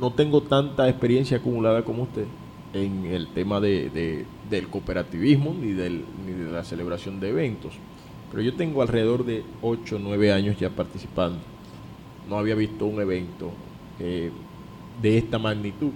no 0.00 0.12
tengo 0.12 0.42
tanta 0.42 0.88
experiencia 0.88 1.36
acumulada 1.36 1.84
como 1.84 2.04
usted 2.04 2.24
en 2.72 3.06
el 3.06 3.28
tema 3.28 3.60
de, 3.60 4.24
del 4.50 4.68
cooperativismo 4.68 5.54
ni, 5.58 5.72
del, 5.72 6.04
ni 6.26 6.32
de 6.32 6.50
la 6.50 6.64
celebración 6.64 7.20
de 7.20 7.30
eventos. 7.30 7.74
Pero 8.30 8.42
yo 8.42 8.54
tengo 8.54 8.82
alrededor 8.82 9.24
de 9.24 9.44
8 9.62 9.96
o 9.96 9.98
9 9.98 10.32
años 10.32 10.58
ya 10.58 10.70
participando. 10.70 11.38
No 12.28 12.38
había 12.38 12.54
visto 12.54 12.86
un 12.86 13.00
evento 13.00 13.52
eh, 14.00 14.30
de 15.00 15.18
esta 15.18 15.38
magnitud. 15.38 15.90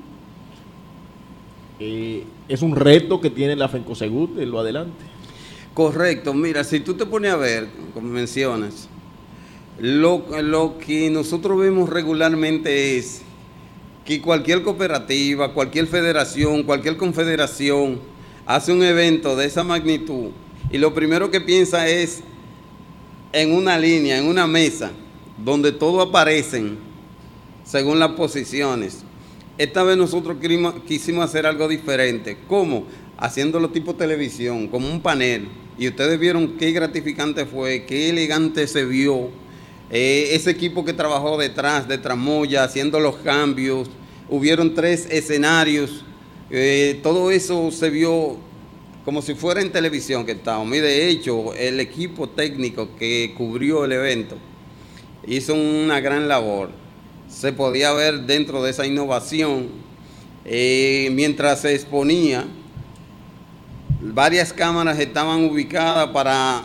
Eh, 1.80 2.24
es 2.48 2.62
un 2.62 2.76
reto 2.76 3.20
que 3.20 3.30
tiene 3.30 3.56
la 3.56 3.68
FENCOSEGUT 3.68 4.38
en 4.38 4.50
lo 4.50 4.60
adelante. 4.60 5.04
Correcto, 5.74 6.34
mira, 6.34 6.62
si 6.62 6.80
tú 6.80 6.94
te 6.94 7.06
pones 7.06 7.32
a 7.32 7.36
ver, 7.36 7.68
como 7.94 8.08
mencionas, 8.08 8.88
lo, 9.80 10.26
lo 10.42 10.78
que 10.78 11.08
nosotros 11.08 11.58
vemos 11.58 11.88
regularmente 11.88 12.98
es 12.98 13.22
que 14.04 14.20
cualquier 14.20 14.62
cooperativa, 14.62 15.54
cualquier 15.54 15.86
federación, 15.86 16.64
cualquier 16.64 16.98
confederación 16.98 17.98
hace 18.44 18.72
un 18.72 18.82
evento 18.82 19.36
de 19.36 19.46
esa 19.46 19.64
magnitud 19.64 20.30
y 20.70 20.78
lo 20.78 20.92
primero 20.92 21.30
que 21.30 21.40
piensa 21.40 21.88
es 21.88 22.20
en 23.32 23.52
una 23.52 23.78
línea, 23.78 24.18
en 24.18 24.26
una 24.26 24.46
mesa, 24.46 24.90
donde 25.42 25.72
todos 25.72 26.06
aparecen 26.06 26.78
según 27.64 27.98
las 27.98 28.10
posiciones. 28.10 29.04
Esta 29.56 29.82
vez 29.82 29.96
nosotros 29.96 30.36
quisimos 30.86 31.24
hacer 31.24 31.46
algo 31.46 31.68
diferente. 31.68 32.36
¿Cómo? 32.48 32.84
Haciéndolo 33.16 33.70
tipo 33.70 33.94
televisión, 33.94 34.68
como 34.68 34.90
un 34.90 35.00
panel. 35.00 35.48
Y 35.78 35.88
ustedes 35.88 36.18
vieron 36.18 36.56
qué 36.58 36.72
gratificante 36.72 37.46
fue, 37.46 37.84
qué 37.84 38.10
elegante 38.10 38.66
se 38.66 38.84
vio 38.84 39.30
eh, 39.90 40.28
ese 40.32 40.50
equipo 40.50 40.84
que 40.84 40.92
trabajó 40.92 41.36
detrás 41.36 41.88
de 41.88 41.98
Tramoya, 41.98 42.62
haciendo 42.62 43.00
los 43.00 43.16
cambios, 43.16 43.88
hubieron 44.28 44.74
tres 44.74 45.08
escenarios, 45.10 46.04
eh, 46.50 47.00
todo 47.02 47.30
eso 47.30 47.70
se 47.72 47.90
vio 47.90 48.36
como 49.04 49.22
si 49.22 49.34
fuera 49.34 49.60
en 49.60 49.72
televisión 49.72 50.24
que 50.24 50.32
estábamos. 50.32 50.70
De 50.70 51.08
hecho, 51.08 51.54
el 51.54 51.80
equipo 51.80 52.28
técnico 52.28 52.90
que 52.96 53.34
cubrió 53.36 53.84
el 53.84 53.92
evento 53.92 54.36
hizo 55.26 55.54
una 55.54 56.00
gran 56.00 56.28
labor. 56.28 56.70
Se 57.28 57.52
podía 57.52 57.92
ver 57.92 58.22
dentro 58.22 58.62
de 58.62 58.70
esa 58.70 58.86
innovación, 58.86 59.68
eh, 60.44 61.08
mientras 61.12 61.60
se 61.60 61.74
exponía, 61.74 62.46
varias 64.00 64.52
cámaras 64.52 64.98
estaban 64.98 65.44
ubicadas 65.44 66.08
para 66.10 66.64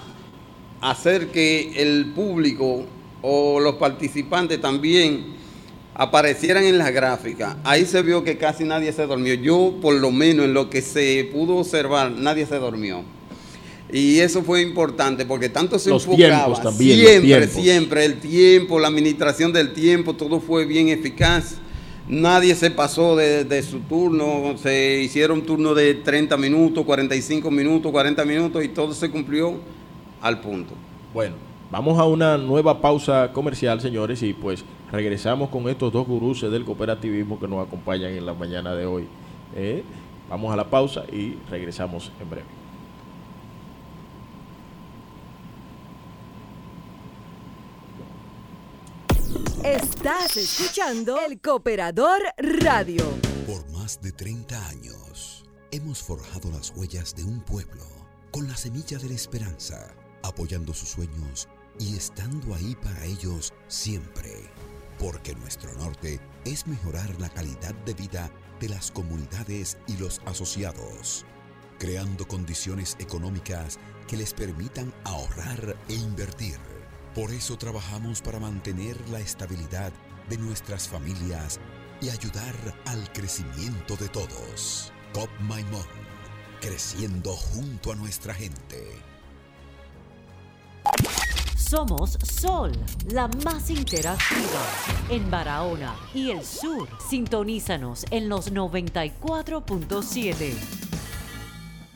hacer 0.81 1.27
que 1.27 1.73
el 1.75 2.13
público 2.13 2.85
o 3.27 3.59
los 3.59 3.75
participantes 3.75 4.61
también 4.61 5.33
aparecieran 5.95 6.63
en 6.63 6.77
la 6.77 6.91
gráfica, 6.91 7.57
ahí 7.63 7.85
se 7.85 8.03
vio 8.03 8.23
que 8.23 8.37
casi 8.37 8.65
nadie 8.65 8.93
se 8.93 9.07
durmió. 9.07 9.33
Yo, 9.33 9.75
por 9.81 9.95
lo 9.95 10.11
menos 10.11 10.45
en 10.45 10.53
lo 10.53 10.69
que 10.69 10.81
se 10.81 11.27
pudo 11.33 11.55
observar, 11.55 12.11
nadie 12.11 12.45
se 12.45 12.57
durmió. 12.57 13.03
Y 13.91 14.19
eso 14.19 14.43
fue 14.43 14.61
importante 14.61 15.25
porque 15.25 15.49
tanto 15.49 15.79
se 15.79 15.89
los 15.89 16.05
enfocaba 16.05 16.61
también, 16.61 17.21
siempre, 17.21 17.47
siempre 17.47 18.05
el 18.05 18.19
tiempo, 18.19 18.79
la 18.79 18.89
administración 18.89 19.51
del 19.51 19.73
tiempo, 19.73 20.13
todo 20.13 20.39
fue 20.39 20.65
bien 20.65 20.89
eficaz. 20.89 21.55
Nadie 22.07 22.53
se 22.53 22.69
pasó 22.69 23.15
de, 23.15 23.43
de, 23.45 23.63
su 23.63 23.79
turno, 23.79 24.55
se 24.61 25.01
hicieron 25.01 25.41
turno 25.41 25.73
de 25.73 25.95
30 25.95 26.37
minutos, 26.37 26.85
45 26.85 27.49
minutos, 27.49 27.91
40 27.91 28.23
minutos 28.25 28.63
y 28.63 28.67
todo 28.67 28.93
se 28.93 29.09
cumplió 29.09 29.55
al 30.21 30.41
punto. 30.41 30.73
Bueno, 31.13 31.35
Vamos 31.71 31.97
a 31.99 32.05
una 32.05 32.37
nueva 32.37 32.79
pausa 32.79 33.31
comercial, 33.33 33.81
señores, 33.81 34.21
y 34.21 34.33
pues 34.33 34.63
regresamos 34.91 35.49
con 35.49 35.67
estos 35.67 35.91
dos 35.91 36.05
gurús 36.05 36.41
del 36.41 36.63
cooperativismo 36.63 37.39
que 37.39 37.47
nos 37.47 37.65
acompañan 37.65 38.11
en 38.11 38.25
la 38.25 38.33
mañana 38.33 38.75
de 38.75 38.85
hoy. 38.85 39.07
Eh, 39.55 39.83
vamos 40.29 40.53
a 40.53 40.55
la 40.55 40.69
pausa 40.69 41.03
y 41.11 41.37
regresamos 41.49 42.11
en 42.21 42.29
breve. 42.29 42.47
Estás 49.63 50.37
escuchando 50.37 51.17
El 51.27 51.41
Cooperador 51.41 52.21
Radio. 52.37 53.03
Por 53.47 53.67
más 53.71 53.99
de 53.99 54.11
30 54.11 54.67
años, 54.67 55.43
hemos 55.71 56.03
forjado 56.03 56.51
las 56.51 56.71
huellas 56.75 57.15
de 57.15 57.23
un 57.23 57.39
pueblo 57.39 57.83
con 58.29 58.47
la 58.47 58.55
semilla 58.55 58.99
de 58.99 59.09
la 59.09 59.15
esperanza, 59.15 59.95
apoyando 60.21 60.71
sus 60.71 60.89
sueños 60.89 61.47
y 61.79 61.95
estando 61.95 62.53
ahí 62.55 62.75
para 62.75 63.05
ellos 63.05 63.53
siempre. 63.67 64.49
Porque 64.99 65.35
nuestro 65.35 65.73
norte 65.73 66.19
es 66.45 66.67
mejorar 66.67 67.19
la 67.19 67.29
calidad 67.29 67.73
de 67.85 67.93
vida 67.93 68.31
de 68.59 68.69
las 68.69 68.91
comunidades 68.91 69.77
y 69.87 69.97
los 69.97 70.21
asociados, 70.25 71.25
creando 71.79 72.27
condiciones 72.27 72.95
económicas 72.99 73.79
que 74.07 74.17
les 74.17 74.33
permitan 74.33 74.93
ahorrar 75.03 75.75
e 75.89 75.93
invertir. 75.93 76.57
Por 77.13 77.31
eso 77.31 77.57
trabajamos 77.57 78.21
para 78.21 78.39
mantener 78.39 78.97
la 79.09 79.19
estabilidad 79.19 79.91
de 80.29 80.37
nuestras 80.37 80.87
familias 80.87 81.59
y 82.01 82.09
ayudar 82.09 82.55
al 82.85 83.11
crecimiento 83.13 83.95
de 83.97 84.09
todos. 84.09 84.91
COP 85.13 85.29
Maimón, 85.41 85.85
creciendo 86.61 87.33
junto 87.33 87.91
a 87.91 87.95
nuestra 87.95 88.33
gente. 88.33 89.14
Somos 91.69 92.17
Sol, 92.21 92.71
la 93.09 93.27
más 93.43 93.69
interactiva 93.71 94.61
en 95.09 95.31
Barahona 95.31 95.95
y 96.13 96.29
el 96.29 96.45
sur. 96.45 96.87
Sintonízanos 97.09 98.05
en 98.11 98.29
los 98.29 98.53
94.7. 98.53 100.53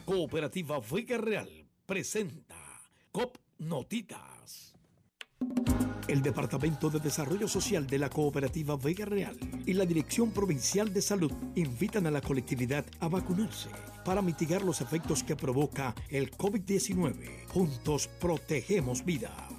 Cooperativa 0.05 0.79
Vega 0.91 1.19
Real 1.19 1.47
presenta 1.85 2.55
COP 3.11 3.37
Notitas. 3.59 4.73
El 6.07 6.23
Departamento 6.23 6.89
de 6.89 6.99
Desarrollo 6.99 7.47
Social 7.47 7.85
de 7.85 7.99
la 7.99 8.09
Cooperativa 8.09 8.75
Vega 8.75 9.05
Real 9.05 9.37
y 9.67 9.73
la 9.73 9.85
Dirección 9.85 10.31
Provincial 10.31 10.91
de 10.91 11.03
Salud 11.03 11.31
invitan 11.53 12.07
a 12.07 12.11
la 12.11 12.21
colectividad 12.21 12.85
a 13.01 13.07
vacunarse 13.07 13.69
para 14.03 14.23
mitigar 14.23 14.63
los 14.63 14.81
efectos 14.81 15.23
que 15.23 15.35
provoca 15.35 15.93
el 16.09 16.31
COVID-19. 16.31 17.45
Juntos 17.49 18.09
protegemos 18.19 19.05
vida. 19.05 19.58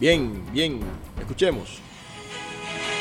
Bien, 0.00 0.32
bien, 0.50 0.80
escuchemos. 1.20 1.76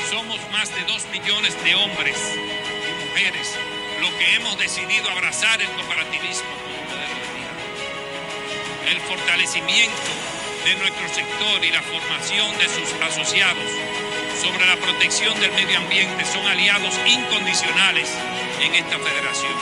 Somos 0.09 0.37
más 0.51 0.67
de 0.75 0.83
dos 0.83 1.07
millones 1.13 1.55
de 1.63 1.73
hombres 1.73 2.17
y 2.35 3.07
mujeres 3.07 3.55
los 4.01 4.11
que 4.19 4.35
hemos 4.35 4.59
decidido 4.59 5.09
abrazar 5.09 5.61
el 5.61 5.69
cooperativismo. 5.69 6.49
El 8.91 8.99
fortalecimiento 8.99 10.11
de 10.65 10.75
nuestro 10.75 11.07
sector 11.07 11.63
y 11.63 11.71
la 11.71 11.81
formación 11.83 12.51
de 12.57 12.67
sus 12.67 12.91
asociados 12.99 13.71
sobre 14.43 14.65
la 14.65 14.75
protección 14.75 15.39
del 15.39 15.53
medio 15.53 15.77
ambiente 15.77 16.25
son 16.25 16.45
aliados 16.47 16.99
incondicionales 17.07 18.11
en 18.59 18.75
esta 18.75 18.99
federación. 18.99 19.55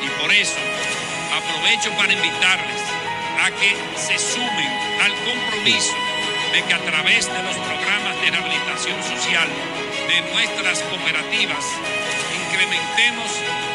Y 0.00 0.08
por 0.22 0.32
eso 0.32 0.56
aprovecho 1.36 1.90
para 1.98 2.14
invitarles 2.14 2.80
a 3.44 3.50
que 3.50 3.76
se 4.00 4.18
sumen 4.18 4.72
al 5.02 5.12
compromiso 5.20 6.05
de 6.56 6.62
que 6.62 6.72
a 6.72 6.80
través 6.80 7.28
de 7.28 7.42
los 7.42 7.52
programas 7.68 8.16
de 8.22 8.30
rehabilitación 8.30 8.96
social 9.04 9.44
de 10.08 10.18
nuestras 10.32 10.80
cooperativas 10.88 11.60
incrementemos 12.32 13.28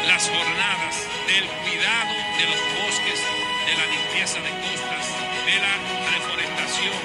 las 0.08 0.26
jornadas 0.26 1.06
del 1.30 1.46
cuidado 1.62 2.14
de 2.42 2.46
los 2.50 2.62
bosques, 2.82 3.22
de 3.70 3.74
la 3.78 3.86
limpieza 3.86 4.42
de 4.42 4.50
costas, 4.66 5.14
de 5.46 5.62
la 5.62 5.78
reforestación, 6.10 6.98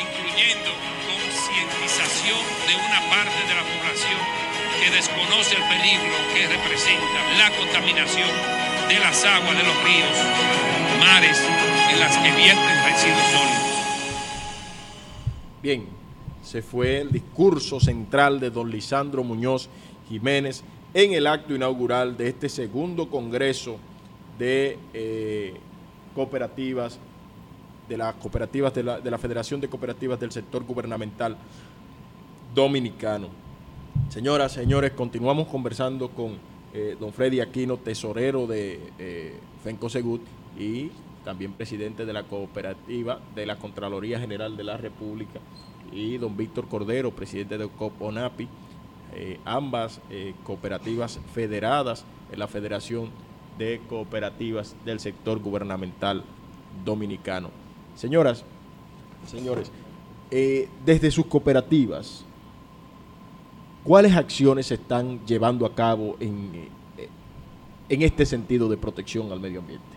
incluyendo 0.00 0.72
concientización 1.04 2.40
de 2.64 2.74
una 2.80 3.00
parte 3.12 3.36
de 3.36 3.52
la 3.52 3.68
población 3.68 4.20
que 4.80 4.96
desconoce 4.96 5.60
el 5.60 5.64
peligro 5.68 6.16
que 6.32 6.48
representa 6.48 7.20
la 7.36 7.52
contaminación 7.60 8.32
de 8.88 8.98
las 8.98 9.22
aguas 9.26 9.58
de 9.60 9.62
los 9.62 9.76
ríos, 9.84 10.16
mares 11.04 11.36
en 11.92 12.00
las 12.00 12.16
que 12.16 12.32
vierten 12.32 12.84
residuos 12.88 13.28
sólidos. 13.28 13.71
Bien, 15.62 15.84
se 16.42 16.60
fue 16.60 17.00
el 17.00 17.12
discurso 17.12 17.78
central 17.78 18.40
de 18.40 18.50
don 18.50 18.68
Lisandro 18.68 19.22
Muñoz 19.22 19.68
Jiménez 20.08 20.64
en 20.92 21.12
el 21.12 21.28
acto 21.28 21.54
inaugural 21.54 22.16
de 22.16 22.30
este 22.30 22.48
segundo 22.48 23.08
congreso 23.08 23.76
de 24.40 24.76
eh, 24.92 25.54
cooperativas, 26.16 26.98
de 27.88 27.96
las 27.96 28.14
cooperativas 28.14 28.74
de 28.74 28.82
la, 28.82 29.00
de 29.00 29.08
la 29.08 29.18
Federación 29.18 29.60
de 29.60 29.68
Cooperativas 29.68 30.18
del 30.18 30.32
Sector 30.32 30.64
Gubernamental 30.64 31.36
Dominicano. 32.52 33.28
Señoras, 34.08 34.50
señores, 34.50 34.90
continuamos 34.92 35.46
conversando 35.46 36.08
con 36.08 36.38
eh, 36.74 36.96
don 36.98 37.12
Freddy 37.12 37.38
Aquino, 37.38 37.76
tesorero 37.76 38.48
de 38.48 38.80
eh, 38.98 39.38
FENCOSEGUT 39.62 40.22
y 40.58 40.90
también 41.24 41.52
presidente 41.52 42.04
de 42.04 42.12
la 42.12 42.24
cooperativa 42.24 43.20
de 43.34 43.46
la 43.46 43.56
Contraloría 43.56 44.18
General 44.18 44.56
de 44.56 44.64
la 44.64 44.76
República, 44.76 45.40
y 45.92 46.16
don 46.18 46.36
Víctor 46.36 46.68
Cordero, 46.68 47.10
presidente 47.10 47.58
de 47.58 47.68
COPONAPI, 47.68 48.48
eh, 49.14 49.38
ambas 49.44 50.00
eh, 50.10 50.34
cooperativas 50.42 51.20
federadas 51.34 52.04
en 52.30 52.38
la 52.38 52.48
Federación 52.48 53.10
de 53.58 53.80
Cooperativas 53.88 54.74
del 54.86 55.00
Sector 55.00 55.38
Gubernamental 55.38 56.24
Dominicano. 56.84 57.50
Señoras, 57.94 58.42
señores, 59.26 59.70
eh, 60.30 60.66
desde 60.84 61.10
sus 61.10 61.26
cooperativas, 61.26 62.24
¿cuáles 63.84 64.16
acciones 64.16 64.66
se 64.66 64.74
están 64.74 65.20
llevando 65.26 65.66
a 65.66 65.74
cabo 65.74 66.16
en, 66.18 66.68
en 67.90 68.02
este 68.02 68.24
sentido 68.24 68.66
de 68.70 68.78
protección 68.78 69.30
al 69.30 69.40
medio 69.40 69.60
ambiente? 69.60 69.91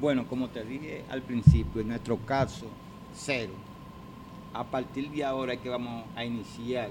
Bueno, 0.00 0.26
como 0.28 0.48
te 0.48 0.64
dije 0.64 1.04
al 1.10 1.22
principio, 1.22 1.80
en 1.80 1.88
nuestro 1.88 2.16
caso, 2.18 2.66
cero. 3.14 3.52
A 4.54 4.64
partir 4.64 5.10
de 5.10 5.24
ahora 5.24 5.54
es 5.54 5.60
que 5.60 5.68
vamos 5.68 6.04
a 6.16 6.24
iniciar 6.24 6.90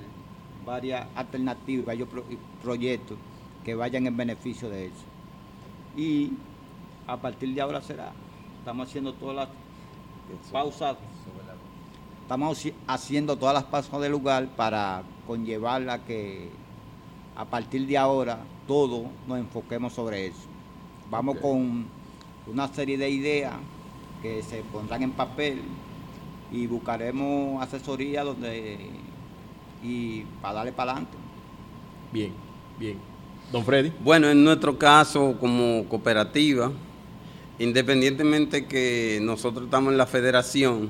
varias 0.65 1.07
alternativas, 1.15 1.85
varios 1.85 2.09
pro- 2.09 2.25
proyectos 2.61 3.17
que 3.63 3.75
vayan 3.75 4.07
en 4.07 4.17
beneficio 4.17 4.69
de 4.69 4.87
eso. 4.87 5.05
Y 5.95 6.33
a 7.07 7.17
partir 7.17 7.53
de 7.53 7.61
ahora 7.61 7.81
será. 7.81 8.11
Estamos 8.59 8.87
haciendo 8.89 9.13
todas 9.13 9.35
las 9.35 9.49
pausas. 10.51 10.97
Estamos 12.23 12.57
haci- 12.65 12.73
haciendo 12.87 13.37
todas 13.37 13.53
las 13.53 13.63
pausas 13.63 14.01
del 14.01 14.11
lugar 14.11 14.47
para 14.57 15.03
conllevar 15.25 15.89
a 15.89 15.99
que 16.03 16.49
a 17.37 17.45
partir 17.45 17.87
de 17.87 17.97
ahora 17.97 18.39
todos 18.67 19.03
nos 19.27 19.39
enfoquemos 19.39 19.93
sobre 19.93 20.27
eso. 20.27 20.47
Vamos 21.09 21.37
con 21.37 21.85
una 22.51 22.67
serie 22.73 22.97
de 22.97 23.09
ideas 23.09 23.53
que 24.21 24.41
se 24.43 24.61
pondrán 24.71 25.03
en 25.03 25.11
papel 25.11 25.61
y 26.51 26.67
buscaremos 26.67 27.61
asesoría 27.61 28.23
donde 28.23 28.77
y 29.83 30.21
para 30.41 30.55
darle 30.55 30.71
para 30.71 30.91
adelante. 30.91 31.17
Bien, 32.11 32.33
bien. 32.79 32.97
Don 33.51 33.63
Freddy. 33.63 33.91
Bueno, 33.99 34.29
en 34.29 34.43
nuestro 34.43 34.77
caso 34.77 35.37
como 35.39 35.85
cooperativa, 35.87 36.71
independientemente 37.59 38.65
que 38.65 39.19
nosotros 39.21 39.65
estamos 39.65 39.91
en 39.91 39.97
la 39.97 40.05
federación, 40.05 40.89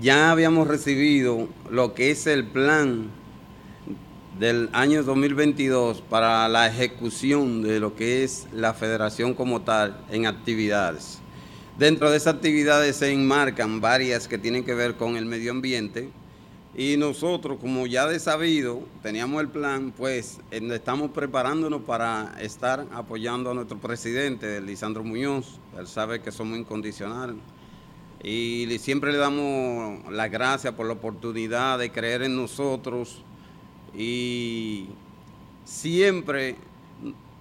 ya 0.00 0.30
habíamos 0.30 0.68
recibido 0.68 1.48
lo 1.70 1.94
que 1.94 2.10
es 2.10 2.26
el 2.26 2.44
plan 2.44 3.10
del 4.40 4.70
año 4.72 5.02
2022 5.02 6.00
para 6.00 6.48
la 6.48 6.66
ejecución 6.66 7.60
de 7.60 7.78
lo 7.78 7.94
que 7.94 8.24
es 8.24 8.48
la 8.54 8.72
federación 8.72 9.34
como 9.34 9.60
tal 9.60 10.02
en 10.10 10.24
actividades. 10.24 11.18
Dentro 11.78 12.10
de 12.10 12.16
esas 12.16 12.36
actividades 12.36 12.96
se 12.96 13.12
enmarcan 13.12 13.82
varias 13.82 14.26
que 14.28 14.38
tienen 14.38 14.64
que 14.64 14.72
ver 14.72 14.96
con 14.96 15.18
el 15.18 15.26
medio 15.26 15.50
ambiente 15.50 16.08
y 16.74 16.96
nosotros, 16.96 17.58
como 17.60 17.86
ya 17.86 18.06
de 18.06 18.18
sabido, 18.18 18.80
teníamos 19.02 19.42
el 19.42 19.48
plan, 19.48 19.92
pues 19.94 20.40
estamos 20.50 21.10
preparándonos 21.10 21.82
para 21.82 22.34
estar 22.40 22.86
apoyando 22.92 23.50
a 23.50 23.54
nuestro 23.54 23.76
presidente, 23.76 24.62
Lisandro 24.62 25.04
Muñoz. 25.04 25.60
Él 25.78 25.86
sabe 25.86 26.22
que 26.22 26.32
somos 26.32 26.58
incondicionales. 26.58 27.36
Y 28.22 28.66
siempre 28.78 29.12
le 29.12 29.18
damos 29.18 30.10
las 30.10 30.30
gracias 30.30 30.72
por 30.72 30.86
la 30.86 30.94
oportunidad 30.94 31.78
de 31.78 31.92
creer 31.92 32.22
en 32.22 32.36
nosotros 32.36 33.22
y 33.96 34.86
siempre 35.64 36.56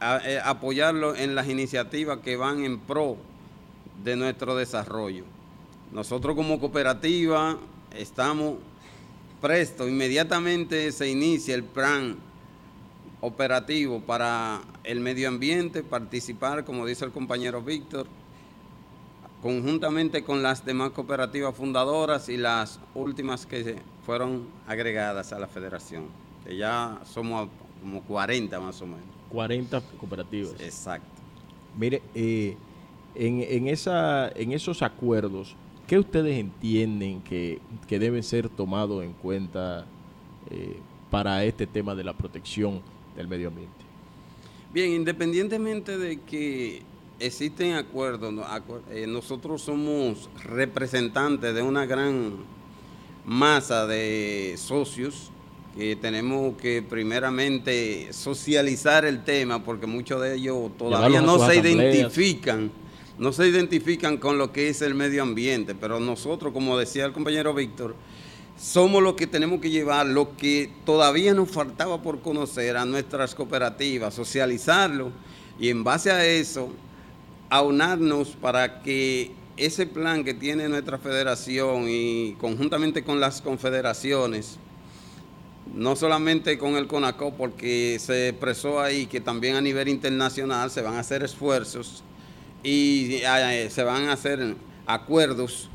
eh, 0.02 0.40
apoyarlo 0.44 1.16
en 1.16 1.36
las 1.36 1.48
iniciativas 1.48 2.20
que 2.20 2.38
van 2.38 2.64
en 2.64 2.80
pro 2.80 3.18
de 4.04 4.16
nuestro 4.16 4.56
desarrollo. 4.56 5.26
Nosotros 5.92 6.36
como 6.36 6.60
cooperativa 6.60 7.58
estamos 7.96 8.56
presto, 9.42 9.88
inmediatamente 9.88 10.92
se 10.92 11.10
inicia 11.10 11.56
el 11.56 11.64
plan 11.64 12.18
operativo 13.22 14.00
para 14.02 14.62
el 14.84 15.00
medio 15.00 15.28
ambiente, 15.28 15.84
participar, 15.84 16.64
como 16.64 16.86
dice 16.86 17.06
el 17.06 17.12
compañero 17.12 17.62
Víctor, 17.62 18.08
conjuntamente 19.42 20.24
con 20.24 20.44
las 20.44 20.66
demás 20.66 20.92
cooperativas 20.92 21.56
fundadoras 21.56 22.30
y 22.30 22.38
las 22.38 22.80
últimas 22.94 23.46
que 23.46 23.78
fueron 24.06 24.48
agregadas 24.68 25.34
a 25.34 25.40
la 25.40 25.48
federación, 25.48 26.06
que 26.46 26.58
ya 26.58 27.00
somos 27.06 27.50
como 27.82 28.02
40 28.04 28.60
más 28.60 28.82
o 28.82 28.86
menos. 28.86 29.04
40 29.30 29.82
cooperativas. 30.00 30.54
Exacto. 30.60 31.08
Mire, 31.78 32.02
eh, 32.16 32.58
en, 33.16 33.42
en, 33.42 33.68
esa, 33.68 34.30
en 34.30 34.52
esos 34.52 34.82
acuerdos, 34.82 35.56
¿qué 35.88 36.00
ustedes 36.00 36.38
entienden 36.40 37.22
que, 37.22 37.60
que 37.88 38.00
deben 38.00 38.24
ser 38.24 38.50
tomados 38.50 39.04
en 39.04 39.14
cuenta 39.14 39.86
eh, 40.50 40.80
para 41.10 41.44
este 41.44 41.68
tema 41.68 41.96
de 41.96 42.04
la 42.04 42.14
protección 42.14 42.82
del 43.16 43.28
medio 43.28 43.50
ambiente? 43.50 43.74
Bien, 44.74 44.92
independientemente 44.92 45.98
de 45.98 46.20
que 46.22 46.84
existen 47.20 47.74
acuerdos, 47.74 48.34
eh, 48.92 49.08
nosotros 49.08 49.62
somos 49.62 50.30
representantes 50.44 51.54
de 51.54 51.62
una 51.62 51.86
gran 51.86 52.36
masa 53.26 53.86
de 53.86 54.56
socios 54.58 55.32
que 55.76 55.96
tenemos 55.96 56.56
que 56.58 56.82
primeramente 56.82 58.12
socializar 58.12 59.06
el 59.06 59.24
tema 59.24 59.64
porque 59.64 59.86
muchos 59.88 60.22
de 60.22 60.36
ellos 60.36 60.76
todavía 60.78 61.22
no 61.22 61.38
se 61.38 61.60
asambleas. 61.60 61.96
identifican, 61.96 62.72
no 63.18 63.32
se 63.32 63.48
identifican 63.48 64.18
con 64.18 64.38
lo 64.38 64.52
que 64.52 64.70
es 64.70 64.82
el 64.82 64.96
medio 64.96 65.24
ambiente, 65.24 65.76
pero 65.76 66.00
nosotros, 66.00 66.54
como 66.54 66.78
decía 66.78 67.06
el 67.06 67.14
compañero 67.14 67.54
Víctor, 67.54 67.96
somos 68.60 69.02
los 69.02 69.14
que 69.14 69.26
tenemos 69.26 69.62
que 69.62 69.70
llevar 69.70 70.06
lo 70.06 70.36
que 70.36 70.70
todavía 70.86 71.34
nos 71.34 71.50
faltaba 71.50 72.02
por 72.02 72.20
conocer 72.20 72.76
a 72.76 72.86
nuestras 72.86 73.34
cooperativas, 73.34 74.14
socializarlo 74.14 75.12
y 75.60 75.70
en 75.70 75.84
base 75.84 76.12
a 76.12 76.26
eso 76.26 76.70
aunarnos 77.50 78.30
para 78.30 78.82
que 78.82 79.32
ese 79.56 79.86
plan 79.86 80.24
que 80.24 80.34
tiene 80.34 80.70
nuestra 80.70 80.98
federación 80.98 81.86
y 81.88 82.34
conjuntamente 82.40 83.04
con 83.04 83.20
las 83.20 83.42
confederaciones, 83.42 84.58
no 85.80 85.96
solamente 85.96 86.58
con 86.58 86.76
el 86.76 86.88
CONACO, 86.88 87.36
porque 87.36 87.98
se 88.00 88.28
expresó 88.28 88.82
ahí 88.82 89.06
que 89.06 89.22
también 89.22 89.56
a 89.56 89.62
nivel 89.62 89.88
internacional 89.88 90.70
se 90.70 90.82
van 90.82 90.96
a 90.96 91.00
hacer 91.00 91.24
esfuerzos 91.24 92.04
y 92.62 93.22
eh, 93.24 93.70
se 93.72 93.84
van 93.84 94.10
a 94.10 94.14
hacer 94.14 94.56
acuerdos 94.86 95.70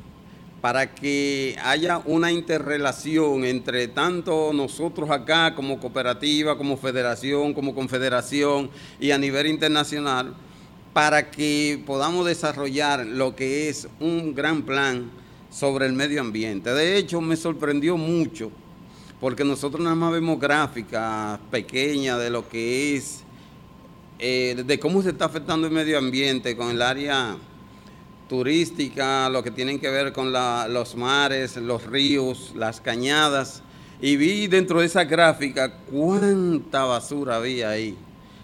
para 0.60 0.94
que 0.94 1.56
haya 1.64 2.02
una 2.04 2.30
interrelación 2.30 3.46
entre 3.46 3.88
tanto 3.88 4.52
nosotros 4.52 5.08
acá 5.08 5.54
como 5.54 5.80
cooperativa, 5.80 6.58
como 6.58 6.76
federación, 6.76 7.54
como 7.54 7.74
confederación 7.74 8.68
y 9.00 9.10
a 9.10 9.16
nivel 9.16 9.46
internacional, 9.46 10.34
para 10.92 11.30
que 11.30 11.82
podamos 11.86 12.26
desarrollar 12.26 13.06
lo 13.06 13.34
que 13.34 13.70
es 13.70 13.88
un 14.00 14.34
gran 14.34 14.64
plan 14.64 15.10
sobre 15.50 15.86
el 15.86 15.94
medio 15.94 16.20
ambiente. 16.20 16.74
De 16.74 16.98
hecho, 16.98 17.22
me 17.22 17.36
sorprendió 17.36 17.96
mucho, 17.96 18.50
porque 19.24 19.42
nosotros 19.42 19.82
nada 19.82 19.96
más 19.96 20.12
vemos 20.12 20.38
gráficas 20.38 21.40
pequeñas 21.50 22.18
de 22.18 22.28
lo 22.28 22.46
que 22.46 22.94
es, 22.94 23.24
eh, 24.18 24.62
de 24.66 24.78
cómo 24.78 25.00
se 25.00 25.08
está 25.08 25.24
afectando 25.24 25.66
el 25.66 25.72
medio 25.72 25.96
ambiente 25.96 26.54
con 26.54 26.68
el 26.68 26.82
área 26.82 27.34
turística, 28.28 29.30
lo 29.30 29.42
que 29.42 29.50
tienen 29.50 29.80
que 29.80 29.88
ver 29.88 30.12
con 30.12 30.30
los 30.30 30.94
mares, 30.94 31.56
los 31.56 31.86
ríos, 31.86 32.52
las 32.54 32.82
cañadas. 32.82 33.62
Y 33.98 34.16
vi 34.16 34.46
dentro 34.46 34.80
de 34.80 34.86
esa 34.88 35.04
gráfica 35.04 35.72
cuánta 35.90 36.84
basura 36.84 37.36
había 37.36 37.70
ahí, 37.70 37.96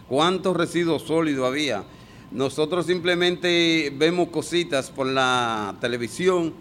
cuántos 0.09 0.57
residuos 0.57 1.03
sólidos 1.03 1.47
había. 1.47 1.85
Nosotros 2.31 2.87
simplemente 2.87 3.93
vemos 3.99 4.31
cositas 4.31 4.91
por 4.91 5.09
la 5.09 5.77
televisión, 5.79 6.55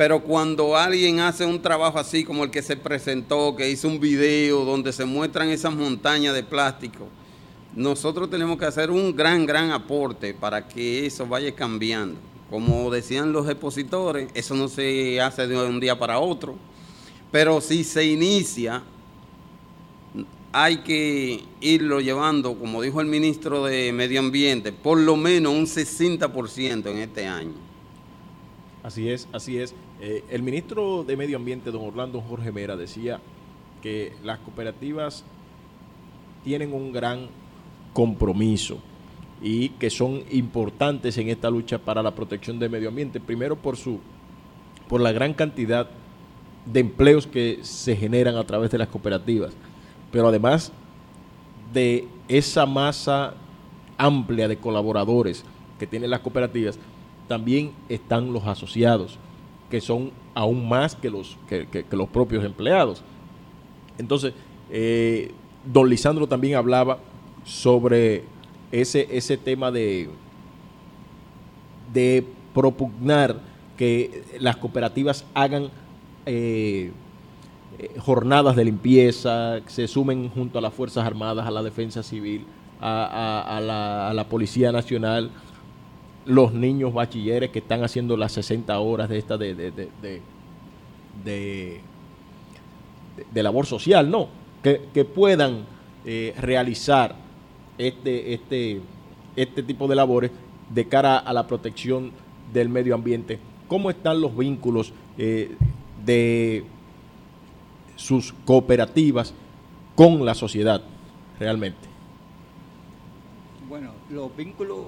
pero 0.00 0.22
cuando 0.22 0.78
alguien 0.78 1.20
hace 1.20 1.44
un 1.44 1.60
trabajo 1.60 1.98
así 1.98 2.24
como 2.24 2.44
el 2.44 2.50
que 2.50 2.62
se 2.62 2.74
presentó, 2.74 3.54
que 3.54 3.68
hizo 3.68 3.86
un 3.86 4.00
video 4.00 4.64
donde 4.64 4.94
se 4.94 5.04
muestran 5.04 5.50
esas 5.50 5.74
montañas 5.74 6.34
de 6.34 6.42
plástico, 6.42 7.06
nosotros 7.76 8.30
tenemos 8.30 8.58
que 8.58 8.64
hacer 8.64 8.90
un 8.90 9.14
gran, 9.14 9.44
gran 9.44 9.72
aporte 9.72 10.32
para 10.32 10.66
que 10.66 11.04
eso 11.04 11.26
vaya 11.26 11.54
cambiando. 11.54 12.18
Como 12.48 12.90
decían 12.90 13.30
los 13.30 13.46
expositores, 13.46 14.30
eso 14.32 14.54
no 14.54 14.68
se 14.68 15.20
hace 15.20 15.46
de 15.46 15.54
un 15.58 15.78
día 15.78 15.98
para 15.98 16.18
otro, 16.18 16.56
pero 17.30 17.60
si 17.60 17.84
se 17.84 18.02
inicia, 18.06 18.82
hay 20.50 20.78
que 20.78 21.44
irlo 21.60 22.00
llevando, 22.00 22.58
como 22.58 22.80
dijo 22.80 23.02
el 23.02 23.06
ministro 23.06 23.64
de 23.64 23.92
Medio 23.92 24.20
Ambiente, 24.20 24.72
por 24.72 24.96
lo 24.98 25.16
menos 25.16 25.52
un 25.52 25.66
60% 25.66 26.90
en 26.90 26.96
este 26.96 27.26
año. 27.26 27.52
Así 28.82 29.10
es, 29.10 29.28
así 29.30 29.58
es. 29.58 29.74
Eh, 30.00 30.24
el 30.30 30.42
ministro 30.42 31.04
de 31.04 31.16
Medio 31.16 31.36
Ambiente, 31.36 31.70
don 31.70 31.86
Orlando 31.86 32.22
Jorge 32.22 32.50
Mera, 32.52 32.74
decía 32.76 33.20
que 33.82 34.14
las 34.24 34.38
cooperativas 34.38 35.24
tienen 36.42 36.72
un 36.72 36.90
gran 36.90 37.28
compromiso 37.92 38.78
y 39.42 39.70
que 39.70 39.90
son 39.90 40.22
importantes 40.30 41.18
en 41.18 41.28
esta 41.28 41.50
lucha 41.50 41.78
para 41.78 42.02
la 42.02 42.14
protección 42.14 42.58
del 42.58 42.70
medio 42.70 42.88
ambiente. 42.88 43.20
Primero 43.20 43.56
por 43.56 43.76
su 43.76 44.00
por 44.88 45.00
la 45.00 45.12
gran 45.12 45.34
cantidad 45.34 45.88
de 46.66 46.80
empleos 46.80 47.26
que 47.26 47.60
se 47.62 47.94
generan 47.94 48.36
a 48.36 48.44
través 48.44 48.70
de 48.70 48.78
las 48.78 48.88
cooperativas, 48.88 49.52
pero 50.10 50.28
además 50.28 50.72
de 51.72 52.08
esa 52.26 52.66
masa 52.66 53.34
amplia 53.96 54.48
de 54.48 54.56
colaboradores 54.56 55.44
que 55.78 55.86
tienen 55.86 56.10
las 56.10 56.20
cooperativas, 56.20 56.78
también 57.28 57.70
están 57.88 58.32
los 58.32 58.44
asociados, 58.46 59.18
que 59.70 59.80
son 59.80 60.10
aún 60.34 60.68
más 60.68 60.94
que 60.94 61.08
los, 61.08 61.38
que, 61.48 61.84
los 61.90 62.08
propios 62.08 62.44
empleados. 62.44 63.02
Entonces, 63.98 64.34
eh, 64.70 65.32
don 65.64 65.88
Lisandro 65.88 66.26
también 66.26 66.56
hablaba 66.56 66.98
sobre 67.44 68.24
ese, 68.72 69.06
ese 69.10 69.36
tema 69.36 69.70
de, 69.70 70.10
de 71.92 72.26
propugnar 72.54 73.40
que 73.76 74.24
las 74.38 74.56
cooperativas 74.56 75.24
hagan 75.34 75.70
eh, 76.26 76.90
eh, 77.78 77.94
jornadas 77.98 78.56
de 78.56 78.64
limpieza, 78.64 79.60
se 79.66 79.88
sumen 79.88 80.28
junto 80.30 80.58
a 80.58 80.62
las 80.62 80.74
Fuerzas 80.74 81.06
Armadas, 81.06 81.46
a 81.46 81.50
la 81.50 81.62
Defensa 81.62 82.02
Civil, 82.02 82.44
a 82.82 84.12
la 84.14 84.24
Policía 84.24 84.72
Nacional, 84.72 85.30
los 86.26 86.52
niños 86.52 86.92
bachilleres 86.92 87.50
que 87.50 87.60
están 87.60 87.82
haciendo 87.82 88.16
las 88.16 88.32
60 88.32 88.78
horas 88.78 89.08
de 89.08 89.18
esta 89.18 89.36
de, 89.38 89.54
de, 89.54 89.70
de, 89.70 89.90
de- 91.24 91.80
labor 93.42 93.66
social, 93.66 94.10
no, 94.10 94.28
que, 94.62 94.82
que 94.92 95.04
puedan 95.04 95.64
eh, 96.04 96.34
realizar 96.38 97.14
este, 97.78 98.34
este, 98.34 98.80
este 99.36 99.62
tipo 99.62 99.88
de 99.88 99.96
labores 99.96 100.30
de 100.72 100.86
cara 100.88 101.18
a 101.18 101.32
la 101.32 101.46
protección 101.46 102.12
del 102.52 102.68
medio 102.68 102.94
ambiente. 102.94 103.38
¿Cómo 103.68 103.90
están 103.90 104.20
los 104.20 104.36
vínculos 104.36 104.92
eh, 105.18 105.54
de 106.04 106.64
sus 107.96 108.32
cooperativas 108.44 109.34
con 109.94 110.24
la 110.24 110.34
sociedad 110.34 110.82
realmente? 111.38 111.88
Bueno, 113.68 113.92
los 114.10 114.34
vínculos 114.36 114.78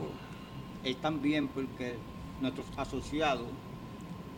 están 0.85 1.21
bien 1.23 1.49
porque 1.49 1.95
nuestros 2.41 2.67
asociados, 2.77 3.47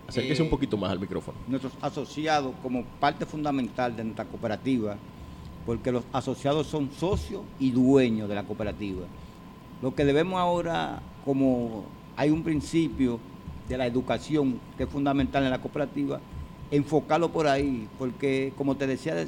Acérquese 0.06 0.42
Eh, 0.42 0.44
un 0.44 0.50
poquito 0.50 0.76
más 0.76 0.90
al 0.90 1.00
micrófono. 1.00 1.38
nuestros 1.48 1.72
asociados 1.80 2.54
como 2.62 2.84
parte 3.00 3.24
fundamental 3.24 3.96
de 3.96 4.04
nuestra 4.04 4.26
cooperativa, 4.26 4.96
porque 5.64 5.90
los 5.90 6.04
asociados 6.12 6.66
son 6.66 6.90
socios 6.92 7.40
y 7.58 7.70
dueños 7.70 8.28
de 8.28 8.34
la 8.34 8.44
cooperativa. 8.44 9.06
Lo 9.80 9.94
que 9.94 10.04
debemos 10.04 10.38
ahora, 10.38 11.00
como 11.24 11.84
hay 12.16 12.28
un 12.28 12.42
principio 12.42 13.18
de 13.66 13.78
la 13.78 13.86
educación 13.86 14.60
que 14.76 14.82
es 14.82 14.88
fundamental 14.90 15.42
en 15.42 15.50
la 15.50 15.58
cooperativa, 15.60 16.20
enfocarlo 16.70 17.30
por 17.30 17.46
ahí, 17.46 17.88
porque 17.98 18.52
como 18.58 18.76
te 18.76 18.86
decía, 18.86 19.26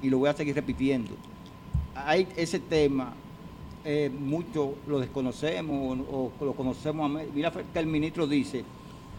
y 0.00 0.10
lo 0.10 0.18
voy 0.18 0.28
a 0.28 0.32
seguir 0.34 0.54
repitiendo, 0.54 1.10
hay 1.94 2.28
ese 2.36 2.60
tema, 2.60 3.14
eh, 3.84 4.10
mucho 4.10 4.74
lo 4.86 5.00
desconocemos 5.00 5.98
o, 6.10 6.32
o 6.38 6.44
lo 6.44 6.52
conocemos. 6.54 7.10
a 7.10 7.24
Mira 7.34 7.50
que 7.50 7.78
el 7.78 7.86
ministro 7.86 8.26
dice 8.26 8.64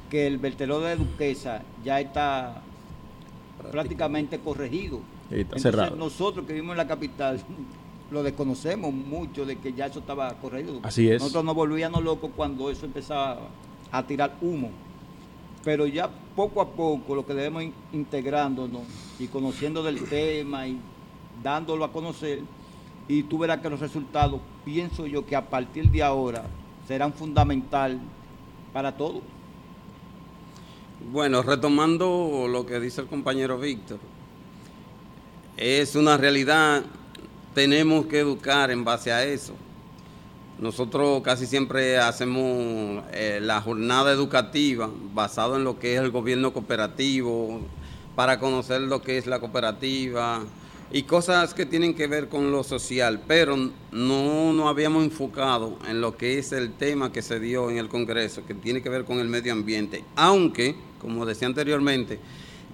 que 0.09 0.27
el 0.27 0.37
vertedero 0.37 0.79
de 0.79 0.95
Duquesa 0.95 1.63
ya 1.83 1.99
está 1.99 2.61
prácticamente 3.71 4.39
corregido. 4.39 4.99
Está 5.25 5.35
Entonces, 5.37 5.61
cerrado. 5.63 5.95
nosotros 5.95 6.45
que 6.45 6.53
vivimos 6.53 6.73
en 6.73 6.77
la 6.77 6.87
capital 6.87 7.39
lo 8.11 8.21
desconocemos 8.23 8.93
mucho 8.93 9.45
de 9.45 9.57
que 9.57 9.73
ya 9.73 9.87
eso 9.87 9.99
estaba 9.99 10.33
corregido. 10.35 10.79
Así 10.83 11.09
es. 11.09 11.21
Nosotros 11.21 11.43
nos 11.45 11.55
volvíamos 11.55 12.03
locos 12.03 12.31
cuando 12.35 12.69
eso 12.69 12.85
empezaba 12.85 13.39
a 13.91 14.03
tirar 14.05 14.35
humo. 14.41 14.69
Pero 15.63 15.87
ya 15.87 16.09
poco 16.35 16.61
a 16.61 16.67
poco 16.69 17.15
lo 17.15 17.25
que 17.25 17.33
debemos 17.33 17.63
ir 17.63 17.73
integrándonos 17.91 18.83
y 19.17 19.27
conociendo 19.27 19.81
del 19.81 20.03
tema 20.07 20.67
y 20.67 20.77
dándolo 21.41 21.83
a 21.85 21.91
conocer, 21.91 22.41
y 23.07 23.23
tú 23.23 23.37
verás 23.37 23.61
que 23.61 23.69
los 23.69 23.79
resultados, 23.79 24.41
pienso 24.63 25.05
yo 25.05 25.25
que 25.25 25.35
a 25.35 25.49
partir 25.49 25.89
de 25.89 26.01
ahora 26.01 26.45
serán 26.87 27.13
fundamental 27.13 27.99
para 28.73 28.95
todos. 28.97 29.21
Bueno, 31.11 31.43
retomando 31.43 32.47
lo 32.49 32.65
que 32.65 32.79
dice 32.79 33.01
el 33.01 33.07
compañero 33.07 33.59
Víctor, 33.59 33.99
es 35.55 35.95
una 35.95 36.17
realidad, 36.17 36.83
tenemos 37.53 38.07
que 38.07 38.19
educar 38.19 38.71
en 38.71 38.83
base 38.83 39.11
a 39.11 39.23
eso. 39.23 39.53
Nosotros 40.59 41.21
casi 41.21 41.45
siempre 41.45 41.97
hacemos 41.97 43.03
eh, 43.11 43.39
la 43.41 43.61
jornada 43.61 44.11
educativa 44.11 44.89
basado 45.13 45.57
en 45.57 45.63
lo 45.63 45.77
que 45.77 45.95
es 45.95 45.99
el 45.99 46.11
gobierno 46.11 46.53
cooperativo, 46.53 47.61
para 48.15 48.39
conocer 48.39 48.81
lo 48.81 49.01
que 49.01 49.17
es 49.17 49.27
la 49.27 49.39
cooperativa 49.39 50.41
y 50.91 51.03
cosas 51.03 51.53
que 51.53 51.65
tienen 51.65 51.93
que 51.93 52.07
ver 52.07 52.29
con 52.29 52.51
lo 52.51 52.63
social, 52.63 53.21
pero 53.27 53.57
no 53.91 54.53
nos 54.53 54.67
habíamos 54.67 55.03
enfocado 55.03 55.77
en 55.87 55.99
lo 55.99 56.15
que 56.15 56.37
es 56.37 56.51
el 56.51 56.73
tema 56.73 57.11
que 57.11 57.21
se 57.21 57.39
dio 57.39 57.69
en 57.69 57.77
el 57.77 57.89
Congreso, 57.89 58.45
que 58.45 58.53
tiene 58.53 58.81
que 58.81 58.89
ver 58.89 59.03
con 59.03 59.19
el 59.19 59.27
medio 59.27 59.51
ambiente, 59.51 60.03
aunque, 60.15 60.75
como 60.99 61.25
decía 61.25 61.47
anteriormente, 61.47 62.19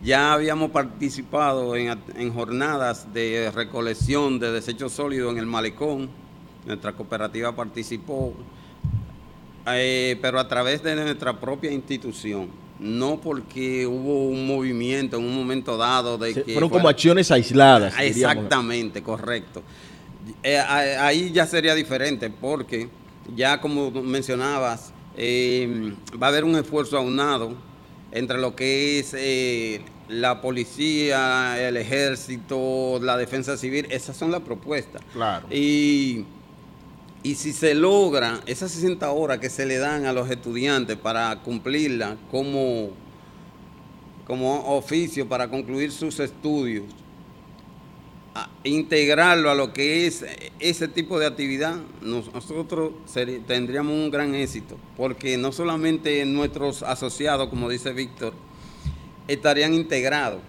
ya 0.03 0.33
habíamos 0.33 0.71
participado 0.71 1.75
en, 1.75 1.97
en 2.15 2.33
jornadas 2.33 3.13
de 3.13 3.51
recolección 3.53 4.39
de 4.39 4.51
desechos 4.51 4.93
sólidos 4.93 5.31
en 5.31 5.37
el 5.37 5.45
malecón, 5.45 6.09
nuestra 6.65 6.93
cooperativa 6.93 7.55
participó, 7.55 8.33
eh, 9.67 10.17
pero 10.21 10.39
a 10.39 10.47
través 10.47 10.83
de 10.83 10.95
nuestra 10.95 11.39
propia 11.39 11.71
institución, 11.71 12.49
no 12.81 13.21
porque 13.21 13.85
hubo 13.85 14.27
un 14.27 14.47
movimiento 14.47 15.17
en 15.17 15.23
un 15.23 15.35
momento 15.35 15.77
dado 15.77 16.17
de 16.17 16.33
que 16.33 16.53
fueron 16.53 16.69
como 16.69 16.89
acciones 16.89 17.29
aisladas. 17.29 17.93
Ah, 17.95 18.01
diríamos. 18.01 18.35
Exactamente, 18.35 19.03
correcto. 19.03 19.61
Eh, 20.41 20.57
ahí 20.57 21.31
ya 21.31 21.45
sería 21.45 21.75
diferente 21.75 22.29
porque 22.31 22.89
ya 23.35 23.61
como 23.61 23.91
mencionabas, 23.91 24.91
eh, 25.15 25.93
va 26.21 26.27
a 26.27 26.29
haber 26.29 26.43
un 26.43 26.55
esfuerzo 26.55 26.97
aunado 26.97 27.53
entre 28.11 28.39
lo 28.39 28.55
que 28.55 28.99
es 28.99 29.13
eh, 29.15 29.81
la 30.09 30.41
policía, 30.41 31.55
el 31.59 31.77
ejército, 31.77 32.99
la 32.99 33.15
defensa 33.15 33.57
civil, 33.57 33.85
esas 33.91 34.17
son 34.17 34.31
las 34.31 34.41
propuestas. 34.41 35.03
Claro. 35.13 35.45
Y, 35.51 36.25
y 37.23 37.35
si 37.35 37.53
se 37.53 37.75
logra 37.75 38.41
esas 38.47 38.71
60 38.71 39.11
horas 39.11 39.39
que 39.39 39.49
se 39.49 39.65
le 39.65 39.77
dan 39.77 40.05
a 40.05 40.13
los 40.13 40.29
estudiantes 40.29 40.97
para 40.97 41.35
cumplirla 41.43 42.17
como, 42.31 42.89
como 44.25 44.75
oficio 44.75 45.27
para 45.27 45.47
concluir 45.49 45.91
sus 45.91 46.19
estudios, 46.19 46.85
a 48.33 48.49
integrarlo 48.63 49.51
a 49.51 49.55
lo 49.55 49.73
que 49.73 50.07
es 50.07 50.25
ese 50.59 50.87
tipo 50.87 51.19
de 51.19 51.25
actividad, 51.27 51.75
nos- 52.01 52.33
nosotros 52.33 52.93
tendríamos 53.45 53.93
un 53.93 54.09
gran 54.09 54.33
éxito, 54.35 54.77
porque 54.95 55.37
no 55.37 55.51
solamente 55.51 56.23
nuestros 56.25 56.81
asociados, 56.81 57.49
como 57.49 57.67
dice 57.69 57.91
Víctor, 57.91 58.33
estarían 59.27 59.73
integrados, 59.73 60.39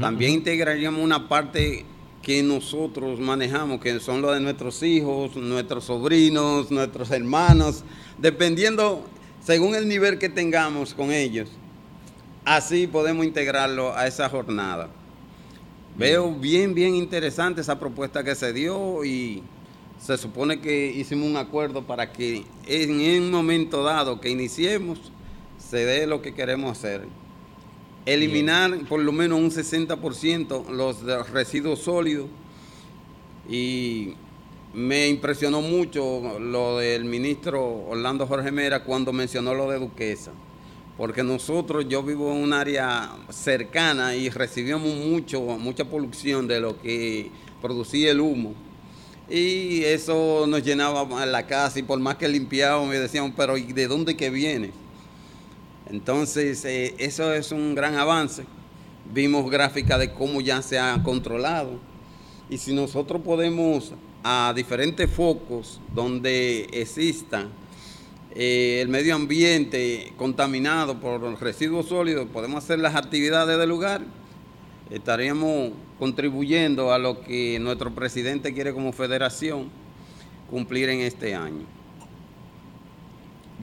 también 0.00 0.32
integraríamos 0.32 1.02
una 1.02 1.28
parte 1.28 1.84
que 2.24 2.42
nosotros 2.42 3.20
manejamos, 3.20 3.80
que 3.80 4.00
son 4.00 4.22
los 4.22 4.34
de 4.34 4.40
nuestros 4.40 4.82
hijos, 4.82 5.36
nuestros 5.36 5.84
sobrinos, 5.84 6.70
nuestros 6.70 7.10
hermanos, 7.10 7.84
dependiendo, 8.18 9.04
según 9.44 9.74
el 9.74 9.86
nivel 9.86 10.18
que 10.18 10.30
tengamos 10.30 10.94
con 10.94 11.12
ellos, 11.12 11.50
así 12.46 12.86
podemos 12.86 13.26
integrarlo 13.26 13.94
a 13.94 14.06
esa 14.06 14.30
jornada. 14.30 14.88
Veo 15.98 16.32
bien, 16.32 16.74
bien 16.74 16.94
interesante 16.94 17.60
esa 17.60 17.78
propuesta 17.78 18.24
que 18.24 18.34
se 18.34 18.54
dio 18.54 19.04
y 19.04 19.42
se 20.00 20.16
supone 20.16 20.60
que 20.62 20.92
hicimos 20.92 21.28
un 21.28 21.36
acuerdo 21.36 21.86
para 21.86 22.10
que 22.10 22.44
en 22.66 23.22
un 23.22 23.30
momento 23.30 23.82
dado 23.82 24.18
que 24.18 24.30
iniciemos 24.30 25.12
se 25.58 25.84
dé 25.84 26.06
lo 26.06 26.22
que 26.22 26.32
queremos 26.32 26.78
hacer. 26.78 27.02
Eliminar 28.06 28.78
por 28.88 29.00
lo 29.00 29.12
menos 29.12 29.38
un 29.38 29.50
60% 29.50 30.68
los 30.68 31.30
residuos 31.30 31.80
sólidos 31.80 32.26
y 33.48 34.14
me 34.74 35.08
impresionó 35.08 35.62
mucho 35.62 36.38
lo 36.38 36.78
del 36.78 37.04
ministro 37.04 37.86
Orlando 37.86 38.26
Jorge 38.26 38.50
Mera 38.50 38.84
cuando 38.84 39.12
mencionó 39.12 39.54
lo 39.54 39.70
de 39.70 39.78
Duquesa 39.78 40.32
porque 40.96 41.24
nosotros, 41.24 41.86
yo 41.88 42.02
vivo 42.02 42.32
en 42.32 42.42
un 42.42 42.52
área 42.52 43.10
cercana 43.28 44.14
y 44.14 44.28
recibíamos 44.28 44.94
mucho, 44.94 45.40
mucha 45.40 45.84
polución 45.84 46.46
de 46.46 46.60
lo 46.60 46.80
que 46.80 47.30
producía 47.60 48.12
el 48.12 48.20
humo. 48.20 48.54
Y 49.28 49.82
eso 49.84 50.46
nos 50.46 50.62
llenaba 50.62 51.26
la 51.26 51.46
casa 51.46 51.78
y 51.78 51.82
por 51.82 51.98
más 51.98 52.16
que 52.16 52.28
limpiábamos 52.28 52.88
me 52.88 52.98
decían, 52.98 53.32
pero 53.36 53.56
¿y 53.56 53.72
de 53.72 53.88
dónde 53.88 54.16
que 54.16 54.30
viene? 54.30 54.70
Entonces, 55.90 56.64
eh, 56.64 56.94
eso 56.98 57.32
es 57.34 57.52
un 57.52 57.74
gran 57.74 57.96
avance. 57.96 58.44
Vimos 59.12 59.50
gráfica 59.50 59.98
de 59.98 60.12
cómo 60.12 60.40
ya 60.40 60.62
se 60.62 60.78
ha 60.78 61.02
controlado. 61.02 61.78
Y 62.48 62.58
si 62.58 62.74
nosotros 62.74 63.20
podemos 63.22 63.92
a 64.22 64.52
diferentes 64.56 65.10
focos 65.10 65.80
donde 65.94 66.66
existan 66.72 67.48
eh, 68.34 68.78
el 68.80 68.88
medio 68.88 69.14
ambiente 69.14 70.12
contaminado 70.16 70.98
por 70.98 71.40
residuos 71.40 71.86
sólidos, 71.86 72.26
podemos 72.32 72.64
hacer 72.64 72.78
las 72.78 72.94
actividades 72.94 73.58
del 73.58 73.68
lugar, 73.68 74.00
estaríamos 74.90 75.72
contribuyendo 75.98 76.92
a 76.92 76.98
lo 76.98 77.20
que 77.20 77.58
nuestro 77.60 77.94
presidente 77.94 78.54
quiere 78.54 78.72
como 78.72 78.92
federación 78.92 79.68
cumplir 80.50 80.88
en 80.88 81.00
este 81.00 81.34
año. 81.34 81.66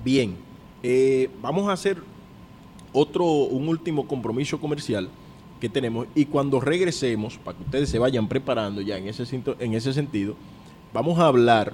Bien, 0.03 0.37
Eh, 0.83 1.29
vamos 1.41 1.69
a 1.69 1.73
hacer 1.73 2.01
otro, 2.93 3.25
un 3.25 3.67
último 3.67 4.07
compromiso 4.07 4.59
comercial 4.59 5.09
que 5.59 5.69
tenemos 5.69 6.07
y 6.15 6.25
cuando 6.25 6.59
regresemos, 6.59 7.37
para 7.37 7.57
que 7.57 7.63
ustedes 7.63 7.89
se 7.89 7.99
vayan 7.99 8.27
preparando 8.27 8.81
ya 8.81 8.97
en 8.97 9.07
ese, 9.07 9.23
en 9.59 9.73
ese 9.73 9.93
sentido, 9.93 10.35
vamos 10.93 11.19
a 11.19 11.27
hablar 11.27 11.73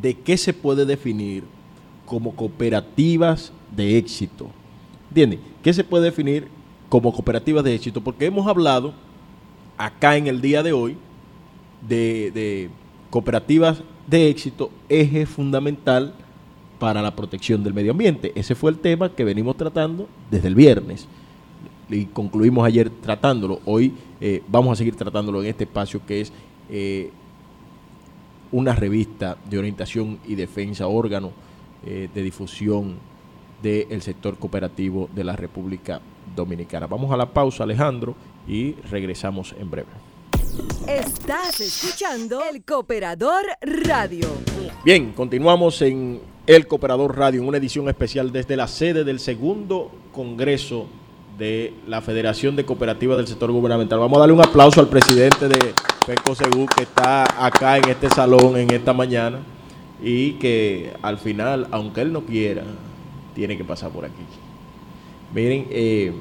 de 0.00 0.14
qué 0.14 0.36
se 0.36 0.52
puede 0.52 0.84
definir 0.84 1.44
como 2.04 2.34
cooperativas 2.34 3.52
de 3.74 3.98
éxito. 3.98 4.48
¿Entienden? 5.08 5.40
¿Qué 5.62 5.72
se 5.72 5.84
puede 5.84 6.04
definir 6.04 6.48
como 6.88 7.12
cooperativas 7.12 7.64
de 7.64 7.74
éxito? 7.74 8.00
Porque 8.00 8.26
hemos 8.26 8.46
hablado 8.46 8.92
acá 9.78 10.16
en 10.16 10.26
el 10.26 10.40
día 10.40 10.62
de 10.62 10.72
hoy 10.72 10.96
de 11.86 12.70
cooperativas 13.10 13.82
de 14.06 14.28
éxito, 14.28 14.70
eje 14.88 15.26
fundamental 15.26 16.14
para 16.78 17.02
la 17.02 17.14
protección 17.14 17.62
del 17.64 17.74
medio 17.74 17.92
ambiente. 17.92 18.32
Ese 18.34 18.54
fue 18.54 18.70
el 18.70 18.78
tema 18.78 19.14
que 19.14 19.24
venimos 19.24 19.56
tratando 19.56 20.08
desde 20.30 20.48
el 20.48 20.54
viernes 20.54 21.08
y 21.88 22.06
concluimos 22.06 22.66
ayer 22.66 22.90
tratándolo. 22.90 23.60
Hoy 23.64 23.94
eh, 24.20 24.42
vamos 24.48 24.72
a 24.72 24.76
seguir 24.76 24.96
tratándolo 24.96 25.42
en 25.42 25.48
este 25.48 25.64
espacio 25.64 26.00
que 26.06 26.20
es 26.20 26.32
eh, 26.70 27.10
una 28.52 28.74
revista 28.74 29.36
de 29.48 29.58
orientación 29.58 30.18
y 30.26 30.34
defensa, 30.34 30.86
órgano 30.86 31.32
eh, 31.84 32.08
de 32.12 32.22
difusión 32.22 32.96
del 33.62 34.02
sector 34.02 34.36
cooperativo 34.38 35.08
de 35.14 35.24
la 35.24 35.34
República 35.34 36.00
Dominicana. 36.34 36.86
Vamos 36.86 37.10
a 37.12 37.16
la 37.16 37.26
pausa, 37.26 37.64
Alejandro, 37.64 38.14
y 38.46 38.72
regresamos 38.90 39.54
en 39.58 39.70
breve. 39.70 39.88
Estás 40.86 41.60
escuchando 41.60 42.40
El 42.50 42.62
Cooperador 42.64 43.44
Radio. 43.60 44.28
Bien, 44.84 45.12
continuamos 45.12 45.82
en 45.82 46.20
El 46.46 46.68
Cooperador 46.68 47.18
Radio, 47.18 47.42
en 47.42 47.48
una 47.48 47.58
edición 47.58 47.88
especial 47.88 48.30
desde 48.30 48.56
la 48.56 48.68
sede 48.68 49.02
del 49.02 49.18
segundo 49.18 49.90
Congreso 50.12 50.86
de 51.36 51.74
la 51.88 52.00
Federación 52.00 52.54
de 52.54 52.64
Cooperativas 52.64 53.16
del 53.16 53.26
Sector 53.26 53.50
Gubernamental. 53.50 53.98
Vamos 53.98 54.16
a 54.18 54.20
darle 54.20 54.34
un 54.34 54.44
aplauso 54.44 54.80
al 54.80 54.86
presidente 54.86 55.48
de 55.48 55.58
FECO 56.06 56.36
Segú 56.36 56.66
que 56.66 56.84
está 56.84 57.44
acá 57.44 57.78
en 57.78 57.88
este 57.88 58.08
salón 58.10 58.56
en 58.56 58.72
esta 58.72 58.92
mañana 58.92 59.40
y 60.00 60.34
que 60.34 60.92
al 61.02 61.18
final, 61.18 61.66
aunque 61.72 62.02
él 62.02 62.12
no 62.12 62.20
quiera, 62.20 62.62
tiene 63.34 63.56
que 63.56 63.64
pasar 63.64 63.90
por 63.90 64.04
aquí. 64.04 64.22
Miren, 65.34 65.66
eh, 65.70 66.12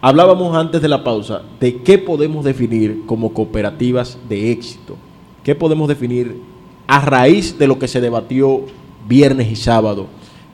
hablábamos 0.00 0.56
antes 0.56 0.82
de 0.82 0.88
la 0.88 1.04
pausa 1.04 1.42
de 1.60 1.82
qué 1.84 1.98
podemos 1.98 2.44
definir 2.44 3.06
como 3.06 3.32
cooperativas 3.32 4.18
de 4.28 4.50
éxito. 4.50 4.96
¿Qué 5.44 5.54
podemos 5.54 5.86
definir 5.86 6.55
a 6.86 7.00
raíz 7.00 7.58
de 7.58 7.66
lo 7.66 7.78
que 7.78 7.88
se 7.88 8.00
debatió 8.00 8.62
viernes 9.08 9.50
y 9.50 9.56
sábado 9.56 10.06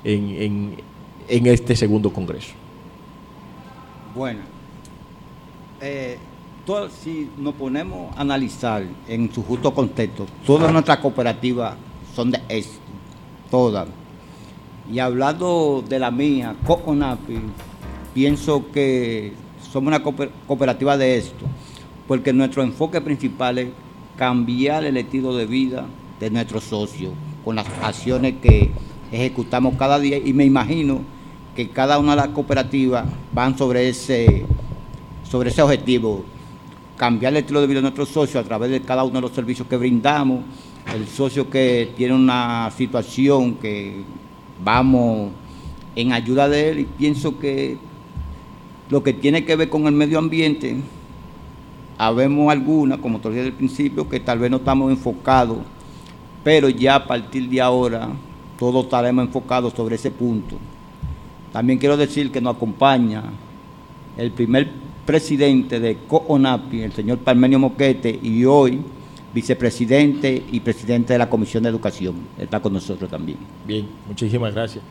en, 0.04 0.30
en- 0.30 0.76
en 1.28 1.46
este 1.46 1.74
segundo 1.76 2.12
congreso? 2.12 2.52
Bueno, 4.14 4.40
eh, 5.80 6.18
todo- 6.66 6.88
si 6.90 7.28
nos 7.38 7.54
ponemos 7.54 8.16
a 8.16 8.20
analizar 8.20 8.84
en 9.08 9.32
su 9.32 9.42
justo 9.42 9.72
contexto, 9.74 10.26
todas 10.46 10.72
nuestras 10.72 10.98
cooperativas 10.98 11.74
son 12.14 12.30
de 12.30 12.40
éxito, 12.48 12.78
todas. 13.50 13.88
Y 14.92 14.98
hablando 14.98 15.82
de 15.88 15.98
la 15.98 16.10
mía, 16.10 16.54
Coconapi, 16.66 17.38
pienso 18.12 18.70
que 18.72 19.32
somos 19.72 19.88
una 19.88 20.02
cooper- 20.02 20.30
cooperativa 20.46 20.96
de 20.96 21.16
éxito, 21.18 21.46
porque 22.06 22.32
nuestro 22.32 22.62
enfoque 22.62 23.00
principal 23.00 23.58
es 23.58 23.68
cambiar 24.16 24.84
el 24.84 24.96
estilo 24.98 25.34
de 25.34 25.46
vida 25.46 25.86
de 26.22 26.30
nuestros 26.30 26.62
socios 26.62 27.12
con 27.44 27.56
las 27.56 27.66
acciones 27.82 28.34
que 28.40 28.70
ejecutamos 29.10 29.74
cada 29.76 29.98
día 29.98 30.18
y 30.18 30.32
me 30.32 30.44
imagino 30.44 31.00
que 31.56 31.68
cada 31.68 31.98
una 31.98 32.12
de 32.12 32.16
las 32.18 32.28
cooperativas 32.28 33.06
van 33.32 33.58
sobre 33.58 33.88
ese, 33.88 34.46
sobre 35.28 35.50
ese 35.50 35.60
objetivo, 35.62 36.24
cambiar 36.96 37.32
el 37.32 37.38
estilo 37.38 37.60
de 37.60 37.66
vida 37.66 37.78
de 37.78 37.82
nuestros 37.82 38.08
socios 38.08 38.44
a 38.44 38.46
través 38.46 38.70
de 38.70 38.80
cada 38.80 39.02
uno 39.02 39.14
de 39.14 39.20
los 39.20 39.32
servicios 39.32 39.66
que 39.66 39.76
brindamos, 39.76 40.44
el 40.94 41.08
socio 41.08 41.50
que 41.50 41.90
tiene 41.96 42.14
una 42.14 42.70
situación 42.70 43.56
que 43.56 44.02
vamos 44.64 45.32
en 45.96 46.12
ayuda 46.12 46.48
de 46.48 46.70
él 46.70 46.78
y 46.78 46.84
pienso 46.84 47.36
que 47.38 47.76
lo 48.90 49.02
que 49.02 49.12
tiene 49.12 49.44
que 49.44 49.56
ver 49.56 49.68
con 49.68 49.88
el 49.88 49.92
medio 49.92 50.20
ambiente, 50.20 50.76
habemos 51.98 52.52
algunas, 52.52 52.98
como 52.98 53.18
te 53.18 53.28
dije 53.30 53.42
al 53.42 53.52
principio, 53.52 54.08
que 54.08 54.20
tal 54.20 54.38
vez 54.38 54.50
no 54.50 54.58
estamos 54.58 54.90
enfocados, 54.90 55.58
pero 56.44 56.68
ya 56.68 56.96
a 56.96 57.06
partir 57.06 57.48
de 57.48 57.60
ahora 57.60 58.08
todos 58.58 58.84
estaremos 58.84 59.26
enfocados 59.26 59.72
sobre 59.74 59.96
ese 59.96 60.10
punto. 60.10 60.56
También 61.52 61.78
quiero 61.78 61.96
decir 61.96 62.30
que 62.30 62.40
nos 62.40 62.56
acompaña 62.56 63.24
el 64.16 64.30
primer 64.30 64.70
presidente 65.04 65.80
de 65.80 65.98
COONAPI, 66.08 66.82
el 66.82 66.92
señor 66.92 67.18
Parmenio 67.18 67.58
Moquete, 67.58 68.18
y 68.22 68.44
hoy 68.44 68.80
vicepresidente 69.34 70.44
y 70.52 70.60
presidente 70.60 71.14
de 71.14 71.18
la 71.18 71.28
Comisión 71.28 71.62
de 71.62 71.70
Educación. 71.70 72.14
Está 72.38 72.60
con 72.60 72.72
nosotros 72.72 73.10
también. 73.10 73.38
Bien, 73.66 73.88
muchísimas 74.06 74.54
gracias. 74.54 74.84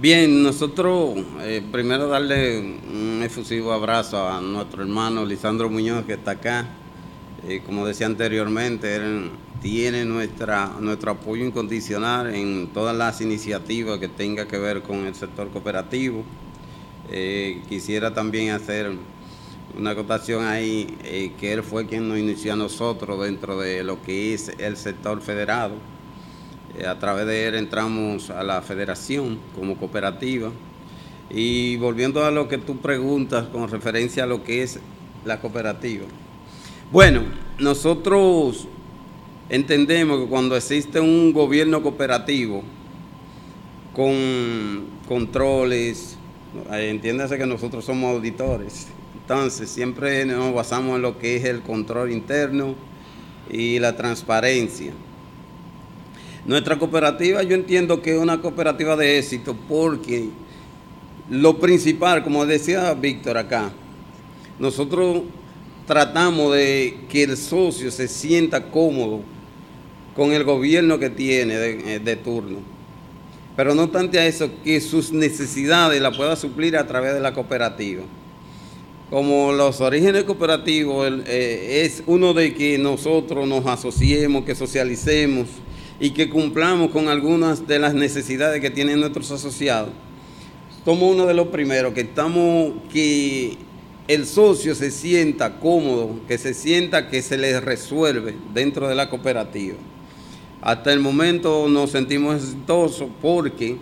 Bien, 0.00 0.42
nosotros 0.42 1.14
eh, 1.42 1.62
primero 1.70 2.08
darle 2.08 2.58
un 2.58 3.22
efusivo 3.22 3.72
abrazo 3.72 4.28
a 4.28 4.40
nuestro 4.40 4.82
hermano 4.82 5.24
Lisandro 5.24 5.70
Muñoz 5.70 6.04
que 6.04 6.14
está 6.14 6.32
acá. 6.32 6.66
Como 7.66 7.86
decía 7.86 8.06
anteriormente, 8.06 8.96
él 8.96 9.30
tiene 9.64 10.04
nuestra, 10.04 10.72
nuestro 10.78 11.12
apoyo 11.12 11.42
incondicional 11.42 12.34
en 12.34 12.68
todas 12.74 12.94
las 12.94 13.22
iniciativas 13.22 13.98
que 13.98 14.08
tenga 14.08 14.46
que 14.46 14.58
ver 14.58 14.82
con 14.82 15.06
el 15.06 15.14
sector 15.14 15.48
cooperativo. 15.48 16.22
Eh, 17.10 17.62
quisiera 17.66 18.12
también 18.12 18.50
hacer 18.50 18.92
una 19.78 19.90
acotación 19.90 20.44
ahí, 20.44 20.96
eh, 21.04 21.32
que 21.40 21.54
él 21.54 21.62
fue 21.62 21.86
quien 21.86 22.08
nos 22.08 22.18
inició 22.18 22.52
a 22.52 22.56
nosotros 22.56 23.24
dentro 23.24 23.58
de 23.58 23.82
lo 23.84 24.02
que 24.02 24.34
es 24.34 24.52
el 24.58 24.76
sector 24.76 25.22
federado. 25.22 25.76
Eh, 26.78 26.86
a 26.86 26.98
través 26.98 27.26
de 27.26 27.46
él 27.48 27.54
entramos 27.54 28.28
a 28.28 28.42
la 28.42 28.60
federación 28.60 29.38
como 29.54 29.76
cooperativa. 29.76 30.50
Y 31.30 31.76
volviendo 31.76 32.24
a 32.24 32.30
lo 32.30 32.48
que 32.48 32.58
tú 32.58 32.82
preguntas 32.82 33.46
con 33.48 33.66
referencia 33.68 34.24
a 34.24 34.26
lo 34.26 34.44
que 34.44 34.62
es 34.62 34.78
la 35.24 35.40
cooperativa. 35.40 36.04
Bueno, 36.94 37.24
nosotros 37.58 38.68
entendemos 39.48 40.20
que 40.20 40.26
cuando 40.28 40.56
existe 40.56 41.00
un 41.00 41.32
gobierno 41.32 41.82
cooperativo 41.82 42.62
con 43.92 44.84
controles, 45.08 46.16
eh, 46.70 46.90
entiéndase 46.90 47.36
que 47.36 47.46
nosotros 47.46 47.84
somos 47.84 48.14
auditores, 48.14 48.86
entonces 49.20 49.70
siempre 49.70 50.24
nos 50.24 50.54
basamos 50.54 50.94
en 50.94 51.02
lo 51.02 51.18
que 51.18 51.34
es 51.34 51.44
el 51.46 51.62
control 51.62 52.12
interno 52.12 52.76
y 53.50 53.80
la 53.80 53.96
transparencia. 53.96 54.92
Nuestra 56.46 56.78
cooperativa 56.78 57.42
yo 57.42 57.56
entiendo 57.56 58.02
que 58.02 58.14
es 58.14 58.22
una 58.22 58.40
cooperativa 58.40 58.94
de 58.94 59.18
éxito 59.18 59.56
porque 59.68 60.28
lo 61.28 61.58
principal, 61.58 62.22
como 62.22 62.46
decía 62.46 62.94
Víctor 62.94 63.36
acá, 63.36 63.72
nosotros 64.60 65.22
tratamos 65.86 66.54
de 66.54 66.98
que 67.08 67.24
el 67.24 67.36
socio 67.36 67.90
se 67.90 68.08
sienta 68.08 68.70
cómodo 68.70 69.20
con 70.14 70.32
el 70.32 70.44
gobierno 70.44 70.98
que 70.98 71.10
tiene 71.10 71.56
de, 71.56 71.98
de 72.00 72.16
turno. 72.16 72.58
Pero 73.56 73.74
no 73.74 73.84
obstante 73.84 74.18
a 74.18 74.26
eso, 74.26 74.50
que 74.64 74.80
sus 74.80 75.12
necesidades 75.12 76.00
las 76.00 76.16
pueda 76.16 76.34
suplir 76.34 76.76
a 76.76 76.86
través 76.86 77.14
de 77.14 77.20
la 77.20 77.32
cooperativa. 77.32 78.02
Como 79.10 79.52
los 79.52 79.80
orígenes 79.80 80.24
cooperativos 80.24 81.12
eh, 81.26 81.82
es 81.84 82.02
uno 82.06 82.34
de 82.34 82.54
que 82.54 82.78
nosotros 82.78 83.46
nos 83.46 83.64
asociemos, 83.66 84.44
que 84.44 84.56
socialicemos 84.56 85.46
y 86.00 86.10
que 86.10 86.28
cumplamos 86.28 86.90
con 86.90 87.08
algunas 87.08 87.66
de 87.68 87.78
las 87.78 87.94
necesidades 87.94 88.60
que 88.60 88.70
tienen 88.70 88.98
nuestros 88.98 89.30
asociados. 89.30 89.90
Somos 90.84 91.14
uno 91.14 91.26
de 91.26 91.34
los 91.34 91.48
primeros 91.48 91.94
que 91.94 92.00
estamos, 92.00 92.72
que 92.92 93.56
el 94.06 94.26
socio 94.26 94.74
se 94.74 94.90
sienta 94.90 95.58
cómodo, 95.60 96.20
que 96.28 96.36
se 96.36 96.52
sienta 96.52 97.08
que 97.08 97.22
se 97.22 97.38
le 97.38 97.58
resuelve 97.60 98.34
dentro 98.52 98.88
de 98.88 98.94
la 98.94 99.08
cooperativa. 99.08 99.76
Hasta 100.60 100.92
el 100.92 101.00
momento 101.00 101.68
nos 101.68 101.90
sentimos 101.90 102.36
exitosos 102.36 103.08
porque 103.20 103.76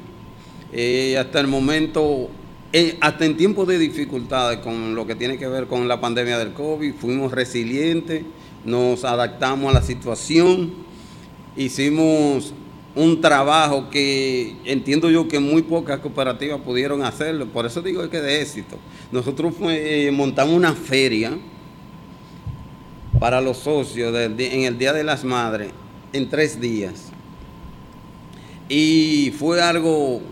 eh, 0.72 1.16
hasta 1.18 1.40
el 1.40 1.48
momento, 1.48 2.28
eh, 2.72 2.96
hasta 3.00 3.24
en 3.24 3.36
tiempos 3.36 3.66
de 3.68 3.78
dificultades 3.78 4.58
con 4.58 4.94
lo 4.94 5.06
que 5.06 5.14
tiene 5.14 5.38
que 5.38 5.46
ver 5.46 5.66
con 5.66 5.88
la 5.88 6.00
pandemia 6.00 6.38
del 6.38 6.52
COVID, 6.52 6.94
fuimos 6.94 7.32
resilientes, 7.32 8.24
nos 8.64 9.04
adaptamos 9.04 9.70
a 9.70 9.80
la 9.80 9.82
situación, 9.82 10.72
hicimos 11.56 12.54
un 12.94 13.20
trabajo 13.20 13.88
que 13.90 14.56
entiendo 14.64 15.10
yo 15.10 15.28
que 15.28 15.40
muy 15.40 15.62
pocas 15.62 16.00
cooperativas 16.00 16.60
pudieron 16.60 17.02
hacerlo, 17.02 17.46
por 17.46 17.66
eso 17.66 17.80
digo 17.80 18.08
que 18.10 18.20
de 18.20 18.42
éxito. 18.42 18.76
Nosotros 19.10 19.54
eh, 19.62 20.10
montamos 20.12 20.54
una 20.54 20.74
feria 20.74 21.38
para 23.18 23.40
los 23.40 23.58
socios 23.58 24.14
en 24.14 24.64
el 24.64 24.78
Día 24.78 24.92
de 24.92 25.04
las 25.04 25.24
Madres 25.24 25.70
en 26.12 26.28
tres 26.28 26.60
días. 26.60 27.10
y 28.68 29.32
fue 29.38 29.60
algo 29.60 30.22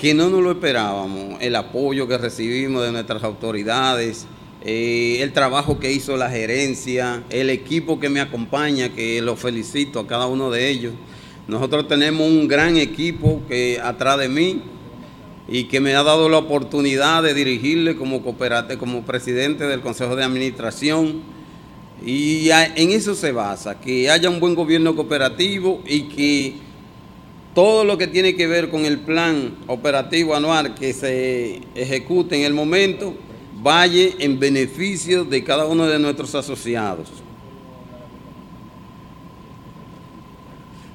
que 0.00 0.14
no 0.14 0.30
nos 0.30 0.42
lo 0.42 0.52
esperábamos, 0.52 1.36
el 1.40 1.54
apoyo 1.56 2.08
que 2.08 2.16
recibimos 2.16 2.82
de 2.82 2.90
nuestras 2.90 3.22
autoridades, 3.22 4.26
eh, 4.62 5.18
el 5.20 5.32
trabajo 5.32 5.78
que 5.78 5.92
hizo 5.92 6.16
la 6.16 6.30
gerencia, 6.30 7.22
el 7.28 7.50
equipo 7.50 8.00
que 8.00 8.08
me 8.08 8.20
acompaña, 8.20 8.88
que 8.90 9.20
los 9.20 9.38
felicito 9.38 10.00
a 10.00 10.06
cada 10.06 10.26
uno 10.26 10.50
de 10.50 10.70
ellos. 10.70 10.94
Nosotros 11.50 11.88
tenemos 11.88 12.28
un 12.28 12.46
gran 12.46 12.76
equipo 12.76 13.42
que 13.48 13.80
atrás 13.82 14.20
de 14.20 14.28
mí 14.28 14.62
y 15.48 15.64
que 15.64 15.80
me 15.80 15.96
ha 15.96 16.04
dado 16.04 16.28
la 16.28 16.38
oportunidad 16.38 17.24
de 17.24 17.34
dirigirle 17.34 17.96
como 17.96 18.22
como 18.22 19.02
presidente 19.02 19.66
del 19.66 19.80
Consejo 19.80 20.14
de 20.14 20.22
Administración. 20.22 21.22
Y 22.06 22.50
en 22.50 22.92
eso 22.92 23.16
se 23.16 23.32
basa, 23.32 23.80
que 23.80 24.08
haya 24.08 24.30
un 24.30 24.38
buen 24.38 24.54
gobierno 24.54 24.94
cooperativo 24.94 25.82
y 25.84 26.02
que 26.02 26.54
todo 27.52 27.82
lo 27.84 27.98
que 27.98 28.06
tiene 28.06 28.36
que 28.36 28.46
ver 28.46 28.70
con 28.70 28.84
el 28.84 29.00
plan 29.00 29.56
operativo 29.66 30.36
anual 30.36 30.76
que 30.76 30.92
se 30.92 31.62
ejecute 31.74 32.36
en 32.36 32.44
el 32.44 32.54
momento 32.54 33.12
vaya 33.60 34.10
en 34.20 34.38
beneficio 34.38 35.24
de 35.24 35.42
cada 35.42 35.66
uno 35.66 35.88
de 35.88 35.98
nuestros 35.98 36.32
asociados. 36.36 37.08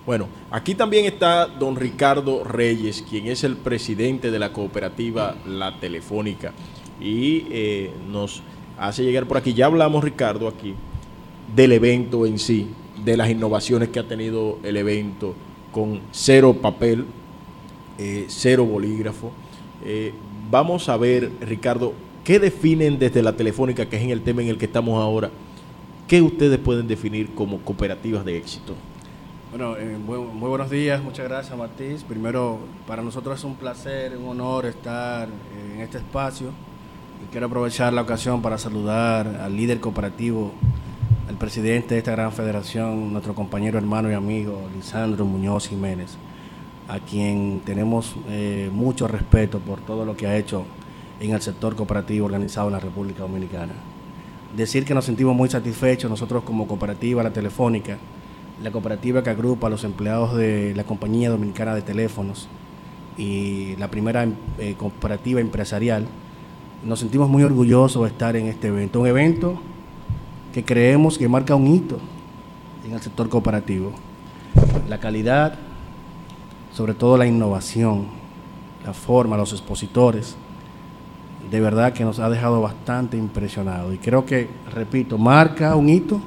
Bueno, 0.06 0.28
aquí 0.51 0.76
también 0.76 1.06
está 1.06 1.47
don 1.47 1.76
Ricardo 1.76 2.43
Reyes, 2.43 3.03
quien 3.10 3.26
es 3.26 3.43
el 3.43 3.58
presidente 3.58 4.30
de 4.30 4.38
la 4.38 4.53
cooperativa 4.53 5.36
La 5.47 5.80
Telefónica, 5.80 6.53
y 7.01 7.47
eh, 7.49 7.91
nos 8.12 8.43
hace 8.78 9.03
llegar 9.03 9.26
por 9.26 9.38
aquí, 9.38 9.56
ya 9.56 9.66
hablamos 9.66 10.03
Ricardo 10.03 10.47
aquí, 10.47 10.76
del 11.56 11.72
evento 11.72 12.28
en 12.28 12.38
sí, 12.38 12.68
de 13.03 13.18
las 13.18 13.32
innovaciones 13.32 13.89
que 13.89 13.97
ha 13.97 14.08
tenido 14.08 14.60
el 14.62 14.78
evento, 14.78 15.34
con 15.72 16.01
cero 16.12 16.53
papel, 16.62 17.06
eh, 17.97 18.26
cero 18.28 18.64
bolígrafo. 18.64 19.32
Eh, 19.84 20.14
vamos 20.51 20.88
a 20.88 20.97
ver, 20.97 21.32
Ricardo, 21.41 21.93
¿qué 22.24 22.38
definen 22.38 22.99
desde 22.99 23.24
la 23.24 23.36
telefónica, 23.36 23.88
que 23.88 23.97
es 23.97 24.03
en 24.03 24.12
el 24.12 24.22
tema 24.22 24.43
en 24.43 24.49
el 24.49 24.60
que 24.60 24.66
estamos 24.66 25.01
ahora? 25.01 25.32
¿Qué 26.08 26.22
ustedes 26.22 26.60
pueden 26.60 26.88
definir 26.88 27.34
como 27.34 27.58
cooperativas 27.62 28.24
de 28.24 28.38
éxito? 28.38 28.76
Bueno, 29.58 29.78
eh, 29.78 29.97
muy, 29.97 30.18
buenos 30.49 30.70
días, 30.70 31.01
muchas 31.01 31.30
gracias 31.30 31.58
Martís. 31.58 32.03
Primero, 32.03 32.60
para 32.86 33.01
nosotros 33.01 33.39
es 33.39 33.45
un 33.45 33.56
placer, 33.56 34.18
un 34.18 34.28
honor 34.28 34.66
estar 34.66 35.30
en 35.74 35.80
este 35.80 35.99
espacio. 35.99 36.47
Y 37.24 37.32
quiero 37.32 37.45
aprovechar 37.45 37.93
la 37.93 38.01
ocasión 38.01 38.41
para 38.41 38.58
saludar 38.58 39.26
al 39.26 39.56
líder 39.56 39.80
cooperativo 39.80 40.51
el 41.30 41.38
presidente 41.38 41.93
de 41.93 41.99
esta 41.99 42.12
gran 42.12 42.34
federación, 42.34 43.14
nuestro 43.14 43.34
compañero, 43.34 43.78
hermano 43.78 44.12
y 44.12 44.14
amigo, 44.14 44.60
Lisandro 44.76 45.24
Muñoz 45.24 45.70
Jiménez, 45.70 46.18
a 46.89 46.99
quien 46.99 47.62
tenemos 47.64 48.14
eh, 48.28 48.70
mucho 48.74 49.08
respeto 49.08 49.60
por 49.60 49.80
todo 49.80 50.03
lo 50.03 50.18
que 50.18 50.28
ha 50.28 50.36
hecho 50.36 50.66
en 51.22 51.32
el 51.32 51.41
sector 51.41 51.78
cooperativo 51.78 52.26
organizado 52.26 52.68
en 52.68 52.74
la 52.74 52.82
República 52.82 53.22
Dominicana. 53.22 53.72
Decir 54.53 54.84
que 54.84 54.93
nos 54.93 55.06
sentimos 55.06 55.34
muy 55.34 55.47
satisfechos 55.47 56.12
nosotros 56.12 56.43
como 56.43 56.68
cooperativa 56.68 57.24
La 57.24 57.32
Telefónica, 57.32 57.97
la 58.62 58.72
cooperativa 58.72 59.24
que 59.24 59.30
agrupa 59.30 59.68
a 59.68 59.70
los 59.70 59.84
empleados 59.84 60.36
de 60.36 60.74
la 60.76 60.84
Compañía 60.84 61.30
Dominicana 61.30 61.76
de 61.76 61.82
Teléfonos 61.82 62.47
y 63.18 63.76
la 63.78 63.89
primera 63.89 64.28
eh, 64.60 64.76
cooperativa 64.78 65.41
empresarial, 65.41 66.06
nos 66.84 66.99
sentimos 66.99 67.30
muy 67.30 67.43
orgullosos 67.43 68.03
de 68.03 68.10
estar 68.10 68.36
en 68.36 68.47
este 68.47 68.68
evento. 68.68 68.99
Un 68.99 69.08
evento 69.08 69.60
que 70.53 70.64
creemos 70.64 71.18
que 71.18 71.28
marca 71.28 71.56
un 71.56 71.68
hito 71.68 71.99
en 72.86 72.93
el 72.93 73.01
sector 73.01 73.30
cooperativo. 73.30 73.91
La 74.88 74.99
calidad, 74.99 75.56
sobre 76.74 76.93
todo 76.93 77.18
la 77.18 77.26
innovación, 77.26 78.06
la 78.86 78.93
forma, 78.93 79.38
los 79.38 79.51
expositores, 79.51 80.36
de 81.49 81.60
verdad 81.60 81.93
que 81.93 82.03
nos 82.03 82.20
ha 82.20 82.30
dejado 82.30 82.62
bastante 82.62 83.18
impresionado. 83.18 83.93
Y 83.93 83.97
creo 83.97 84.26
que, 84.26 84.49
repito, 84.74 85.18
marca 85.18 85.76
un 85.76 85.89
hito 85.89 86.22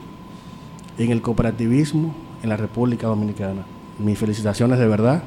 en 0.98 1.12
el 1.12 1.22
cooperativismo 1.22 2.14
en 2.42 2.48
la 2.48 2.56
República 2.56 3.06
Dominicana. 3.06 3.64
Mis 3.98 4.18
felicitaciones 4.18 4.78
de 4.78 4.86
verdad 4.86 5.22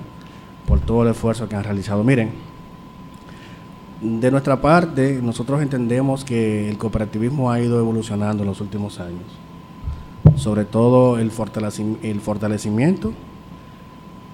por 0.67 0.79
todo 0.79 1.03
el 1.03 1.09
esfuerzo 1.09 1.49
que 1.49 1.55
han 1.55 1.63
realizado. 1.63 2.03
Miren, 2.03 2.31
de 4.01 4.31
nuestra 4.31 4.61
parte, 4.61 5.19
nosotros 5.21 5.61
entendemos 5.61 6.23
que 6.23 6.69
el 6.69 6.77
cooperativismo 6.77 7.51
ha 7.51 7.59
ido 7.59 7.79
evolucionando 7.79 8.43
en 8.43 8.49
los 8.49 8.61
últimos 8.61 8.99
años, 8.99 9.23
sobre 10.35 10.65
todo 10.65 11.19
el, 11.19 11.31
fortalecimiento 11.31 13.13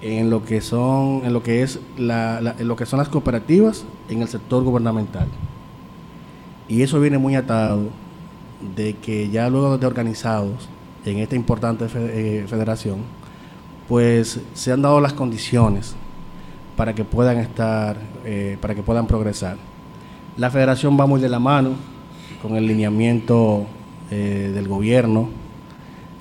en 0.00 0.30
lo 0.30 0.44
que 0.44 0.60
son, 0.60 1.22
en 1.24 1.32
lo 1.32 1.42
que 1.42 1.62
es 1.62 1.80
lo 1.98 2.76
que 2.76 2.86
son 2.86 2.98
las 2.98 3.08
cooperativas 3.08 3.84
en 4.08 4.22
el 4.22 4.28
sector 4.28 4.62
gubernamental. 4.62 5.28
Y 6.68 6.82
eso 6.82 7.00
viene 7.00 7.18
muy 7.18 7.34
atado 7.34 7.88
de 8.76 8.94
que 8.94 9.28
ya 9.28 9.48
luego 9.50 9.76
de 9.78 9.86
organizados 9.86 10.68
en 11.10 11.18
esta 11.18 11.36
importante 11.36 11.86
eh, 11.94 12.44
federación, 12.48 12.98
pues 13.88 14.40
se 14.54 14.72
han 14.72 14.82
dado 14.82 15.00
las 15.00 15.12
condiciones 15.12 15.96
para 16.76 16.94
que 16.94 17.04
puedan 17.04 17.38
estar, 17.38 17.96
eh, 18.24 18.56
para 18.60 18.74
que 18.74 18.82
puedan 18.82 19.06
progresar. 19.06 19.56
La 20.36 20.50
federación 20.50 20.98
va 20.98 21.06
muy 21.06 21.20
de 21.20 21.28
la 21.28 21.40
mano 21.40 21.72
con 22.40 22.54
el 22.54 22.66
lineamiento 22.66 23.66
eh, 24.10 24.52
del 24.54 24.68
gobierno 24.68 25.28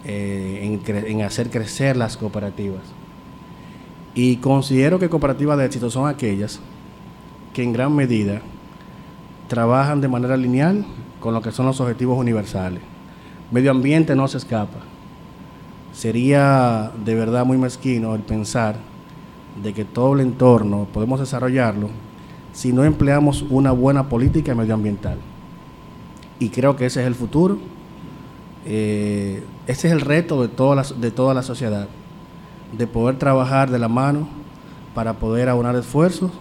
eh, 0.03 0.79
en, 1.07 1.21
hacer 1.21 1.49
crecer 1.51 1.95
las 1.95 2.17
cooperativas. 2.17 2.81
Y 4.15 4.37
considero 4.37 4.97
que 4.97 5.09
cooperativas 5.09 5.57
de 5.57 5.65
éxito 5.65 5.91
son 5.91 6.07
aquellas 6.07 6.59
que 7.53 7.61
en 7.61 7.71
gran 7.71 7.95
medida 7.95 8.41
trabajan 9.47 10.01
de 10.01 10.07
manera 10.07 10.35
lineal 10.35 10.85
con 11.19 11.33
lo 11.33 11.41
que 11.41 11.51
son 11.51 11.67
los 11.67 11.79
objetivos 11.79 12.17
universales. 12.17 12.81
Medio 13.51 13.71
ambiente 13.71 14.15
no 14.15 14.27
se 14.27 14.37
escapa. 14.37 14.79
Sería 15.93 16.91
de 17.05 17.15
verdad 17.15 17.45
muy 17.45 17.57
mezquino 17.57 18.13
el 18.13 18.21
pensar 18.21 18.75
de 19.63 19.73
que 19.73 19.85
todo 19.85 20.13
el 20.15 20.21
entorno 20.21 20.87
podemos 20.93 21.19
desarrollarlo 21.19 21.89
si 22.51 22.73
no 22.73 22.83
empleamos 22.83 23.43
una 23.49 23.71
buena 23.71 24.09
política 24.09 24.53
medioambiental. 24.53 25.17
Y 26.39 26.49
creo 26.49 26.75
que 26.75 26.87
ese 26.87 27.01
es 27.01 27.07
el 27.07 27.15
futuro. 27.15 27.57
Eh, 28.65 29.43
ese 29.65 29.87
es 29.87 29.93
el 29.93 30.01
reto 30.01 30.41
de 30.41 30.49
toda, 30.49 30.75
la, 30.75 30.83
de 30.83 31.11
toda 31.11 31.33
la 31.33 31.41
sociedad, 31.41 31.87
de 32.77 32.87
poder 32.87 33.17
trabajar 33.17 33.71
de 33.71 33.79
la 33.79 33.87
mano 33.87 34.27
para 34.93 35.13
poder 35.13 35.47
aunar 35.47 35.75
esfuerzos 35.75 36.31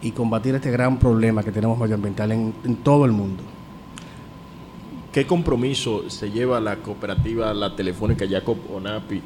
y 0.00 0.10
combatir 0.10 0.54
este 0.54 0.70
gran 0.70 0.98
problema 0.98 1.42
que 1.44 1.52
tenemos 1.52 1.78
medioambiental 1.78 2.32
en, 2.32 2.52
en 2.64 2.76
todo 2.76 3.04
el 3.04 3.12
mundo. 3.12 3.44
¿Qué 5.12 5.26
compromiso 5.26 6.08
se 6.08 6.30
lleva 6.30 6.58
la 6.58 6.76
cooperativa 6.76 7.52
La 7.52 7.76
Telefónica 7.76 8.26
Jacob 8.26 8.56
Onapi? 8.72 9.20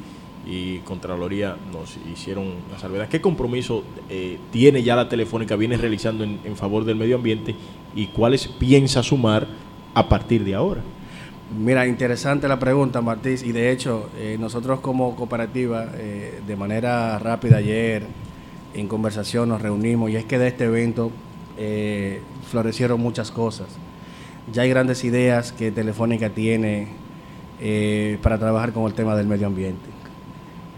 y 0.49 0.79
Contraloría 0.79 1.57
nos 1.71 1.97
hicieron 2.11 2.45
la 2.71 2.79
salvedad. 2.79 3.09
¿Qué 3.09 3.19
compromiso 3.19 3.83
eh, 4.09 4.37
tiene 4.51 4.81
ya 4.81 4.95
la 4.95 5.09
Telefónica, 5.09 5.57
viene 5.57 5.75
realizando 5.75 6.23
en, 6.23 6.55
favor 6.55 6.85
del 6.85 6.95
medio 6.95 7.17
ambiente 7.17 7.53
y 7.95 8.07
cuáles 8.07 8.47
piensa 8.47 9.03
sumar 9.03 9.45
a 9.93 10.07
partir 10.07 10.45
de 10.45 10.55
ahora? 10.55 10.81
Mira, 11.57 11.85
interesante 11.85 12.47
la 12.47 12.59
pregunta, 12.59 13.01
Martís, 13.01 13.43
y 13.43 13.51
de 13.51 13.71
hecho 13.71 14.09
eh, 14.17 14.37
nosotros 14.39 14.79
como 14.79 15.15
cooperativa, 15.15 15.91
eh, 15.95 16.41
de 16.45 16.55
manera 16.55 17.19
rápida 17.19 17.57
ayer, 17.57 18.05
en 18.73 18.87
conversación 18.87 19.49
nos 19.49 19.61
reunimos 19.61 20.11
y 20.11 20.15
es 20.15 20.25
que 20.25 20.37
de 20.37 20.47
este 20.47 20.65
evento 20.65 21.11
florecieron 22.49 23.01
muchas 23.01 23.31
cosas. 23.31 23.67
Ya 24.51 24.61
hay 24.61 24.69
grandes 24.69 25.03
ideas 25.03 25.51
que 25.51 25.71
Telefónica 25.71 26.29
tiene 26.29 26.87
para 28.21 28.37
trabajar 28.37 28.71
con 28.71 28.85
el 28.85 28.93
tema 28.93 29.15
del 29.15 29.27
medio 29.27 29.47
ambiente 29.47 29.97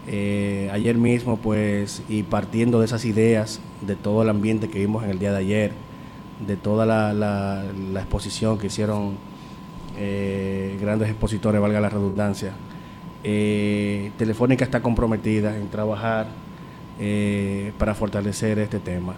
eh, 0.06 0.68
ayer 0.72 0.96
mismo, 0.96 1.36
pues, 1.36 2.02
y 2.08 2.22
partiendo 2.22 2.80
de 2.80 2.86
esas 2.86 3.04
ideas, 3.04 3.60
de 3.80 3.96
todo 3.96 4.22
el 4.22 4.28
ambiente 4.28 4.68
que 4.68 4.78
vimos 4.78 5.04
en 5.04 5.10
el 5.10 5.18
día 5.18 5.32
de 5.32 5.38
ayer, 5.38 5.72
de 6.46 6.56
toda 6.56 6.84
la, 6.84 7.64
exposición 7.94 8.58
que 8.58 8.68
hicieron 8.68 9.16
eh, 9.98 10.76
grandes 10.80 11.10
expositores, 11.10 11.60
valga 11.60 11.80
la 11.80 11.90
redundancia, 11.90 12.52
eh, 13.22 14.10
Telefónica 14.16 14.64
está 14.64 14.80
comprometida 14.80 15.56
en 15.56 15.68
trabajar 15.68 16.26
para 17.78 17.94
fortalecer 17.94 18.58
este 18.58 18.78
tema. 18.78 19.14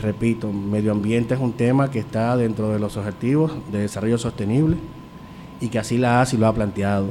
Repito, 0.00 0.52
medio 0.52 0.92
ambiente 0.92 1.34
es 1.34 1.40
un 1.40 1.52
tema 1.52 1.90
que 1.90 1.98
está 1.98 2.36
dentro 2.36 2.70
de 2.70 2.78
los 2.78 2.96
objetivos 2.96 3.52
de 3.72 3.80
desarrollo 3.80 4.18
sostenible 4.18 4.76
y 5.60 5.68
que 5.68 5.80
así 5.80 5.98
la 5.98 6.24
y 6.32 6.36
lo 6.36 6.46
ha 6.46 6.54
planteado 6.54 7.08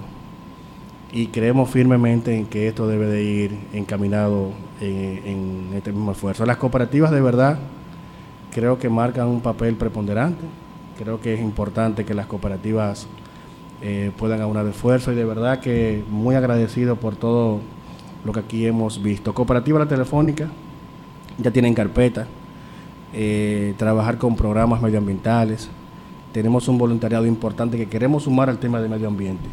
y 1.13 1.27
creemos 1.27 1.69
firmemente 1.69 2.35
en 2.35 2.47
que 2.47 2.67
esto 2.67 2.87
debe 2.87 3.05
de 3.05 3.23
ir 3.23 3.57
encaminado 3.71 4.49
en, 4.81 5.69
este 5.75 5.91
mismo 5.91 6.11
esfuerzo. 6.11 6.43
Las 6.45 6.57
cooperativas 6.57 7.11
de 7.11 7.21
verdad 7.21 7.59
creo 8.51 8.79
que 8.79 8.89
marcan 8.89 9.27
un 9.27 9.39
papel 9.39 9.75
preponderante, 9.75 10.43
creo 10.97 11.21
que 11.21 11.35
es 11.35 11.39
importante 11.39 12.03
que 12.03 12.15
las 12.15 12.25
cooperativas 12.25 13.07
eh, 13.83 14.11
puedan 14.17 14.41
aunar 14.41 14.65
esfuerzo 14.65 15.11
y 15.11 15.15
de 15.15 15.23
verdad 15.23 15.59
que 15.59 16.03
muy 16.09 16.33
agradecido 16.33 16.95
por 16.95 17.15
todo 17.15 17.59
lo 18.25 18.33
que 18.33 18.39
aquí 18.39 18.65
hemos 18.65 19.01
visto. 19.01 19.35
Cooperativa 19.35 19.77
La 19.77 19.87
Telefónica 19.87 20.49
ya 21.37 21.51
tienen 21.51 21.75
carpeta, 21.75 22.25
eh, 23.13 23.73
trabajar 23.77 24.17
con 24.17 24.35
programas 24.35 24.81
medioambientales. 24.81 25.69
Tenemos 26.31 26.67
un 26.67 26.77
voluntariado 26.77 27.25
importante 27.25 27.77
que 27.77 27.87
queremos 27.87 28.23
sumar 28.23 28.49
al 28.49 28.59
tema 28.59 28.81
del 28.81 28.89
medio 28.89 29.07
ambiente 29.07 29.47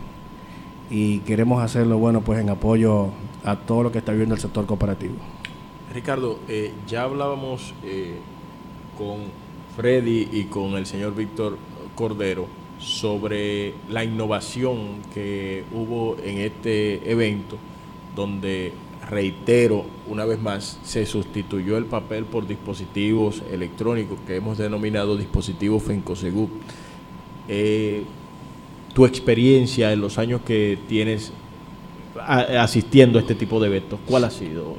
y 0.91 1.19
queremos 1.21 1.63
hacerlo, 1.63 1.99
bueno, 1.99 2.21
pues 2.21 2.41
en 2.41 2.51
apoyo 2.51 3.09
a 3.45 3.57
todo 3.57 3.85
lo 3.85 3.93
que 3.93 3.99
está 3.99 4.13
viendo 4.13 4.35
el 4.35 4.41
sector 4.41 4.67
cooperativo. 4.67 5.15
Ricardo, 5.95 6.39
eh, 6.49 6.73
ya 6.87 7.03
hablábamos 7.03 7.75
eh, 7.85 8.19
con 8.99 9.19
Freddy 9.77 10.29
y 10.33 10.45
con 10.45 10.75
el 10.75 10.87
señor 10.87 11.15
Víctor 11.15 11.59
Cordero 11.95 12.47
sobre 12.79 13.75
la 13.89 14.05
innovación 14.05 15.03
que 15.13 15.65
hubo 15.73 16.17
en 16.25 16.39
este 16.39 17.11
evento, 17.11 17.57
donde 18.17 18.73
reitero 19.11 19.85
una 20.09 20.25
vez 20.25 20.41
más, 20.41 20.79
se 20.83 21.05
sustituyó 21.05 21.77
el 21.77 21.85
papel 21.85 22.25
por 22.25 22.47
dispositivos 22.47 23.43
electrónicos 23.51 24.19
que 24.27 24.37
hemos 24.37 24.57
denominado 24.57 25.17
dispositivos 25.17 25.83
FENCOSEGU. 25.83 26.49
Eh, 27.49 28.05
tu 28.95 29.05
experiencia 29.05 29.93
en 29.93 30.01
los 30.01 30.19
años 30.19 30.41
que 30.45 30.79
tienes 30.89 31.33
asistiendo 32.17 33.19
a 33.19 33.23
este 33.23 33.35
tipo 33.35 33.61
de 33.61 33.69
eventos, 33.69 34.01
¿cuál 34.07 34.25
ha 34.25 34.31
sido? 34.31 34.75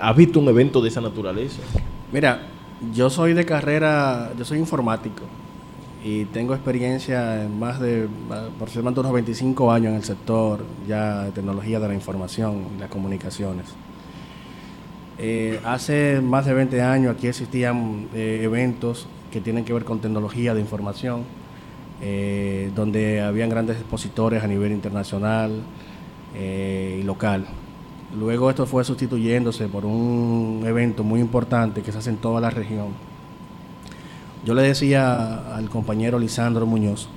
¿Has 0.00 0.16
visto 0.16 0.40
un 0.40 0.48
evento 0.48 0.80
de 0.80 0.88
esa 0.88 1.00
naturaleza? 1.00 1.60
Mira, 2.12 2.48
yo 2.94 3.08
soy 3.08 3.32
de 3.32 3.44
carrera, 3.44 4.32
yo 4.36 4.44
soy 4.44 4.58
informático 4.58 5.22
y 6.06 6.24
tengo 6.26 6.54
experiencia 6.54 7.42
en 7.42 7.58
más 7.58 7.80
de 7.80 8.08
aproximadamente 8.30 9.00
unos 9.00 9.12
25 9.12 9.72
años 9.72 9.90
en 9.90 9.96
el 9.96 10.04
sector 10.04 10.64
ya 10.86 11.24
de 11.24 11.32
tecnología 11.32 11.80
de 11.80 11.88
la 11.88 11.94
información 11.94 12.62
y 12.76 12.80
las 12.80 12.88
comunicaciones. 12.88 13.66
Eh, 15.18 15.58
hace 15.64 16.20
más 16.20 16.46
de 16.46 16.54
20 16.54 16.80
años 16.80 17.16
aquí 17.16 17.26
existían 17.26 18.06
eh, 18.14 18.38
eventos 18.44 19.08
que 19.32 19.40
tienen 19.40 19.64
que 19.64 19.72
ver 19.72 19.84
con 19.84 19.98
tecnología 20.00 20.54
de 20.54 20.60
información, 20.60 21.24
eh, 22.00 22.70
donde 22.76 23.20
habían 23.20 23.50
grandes 23.50 23.76
expositores 23.76 24.44
a 24.44 24.46
nivel 24.46 24.70
internacional 24.70 25.60
y 26.38 27.02
local. 27.02 27.46
Luego 28.16 28.50
esto 28.50 28.66
fue 28.66 28.84
sustituyéndose 28.84 29.66
por 29.68 29.86
un 29.86 30.62
evento 30.66 31.02
muy 31.02 31.18
importante 31.18 31.82
que 31.82 31.90
se 31.90 31.98
hace 31.98 32.10
en 32.10 32.18
toda 32.18 32.40
la 32.40 32.50
región. 32.50 33.15
Yo 34.46 34.54
le 34.54 34.62
decía 34.62 35.56
al 35.56 35.68
compañero 35.68 36.20
Lisandro 36.20 36.66
Muñoz, 36.66 37.08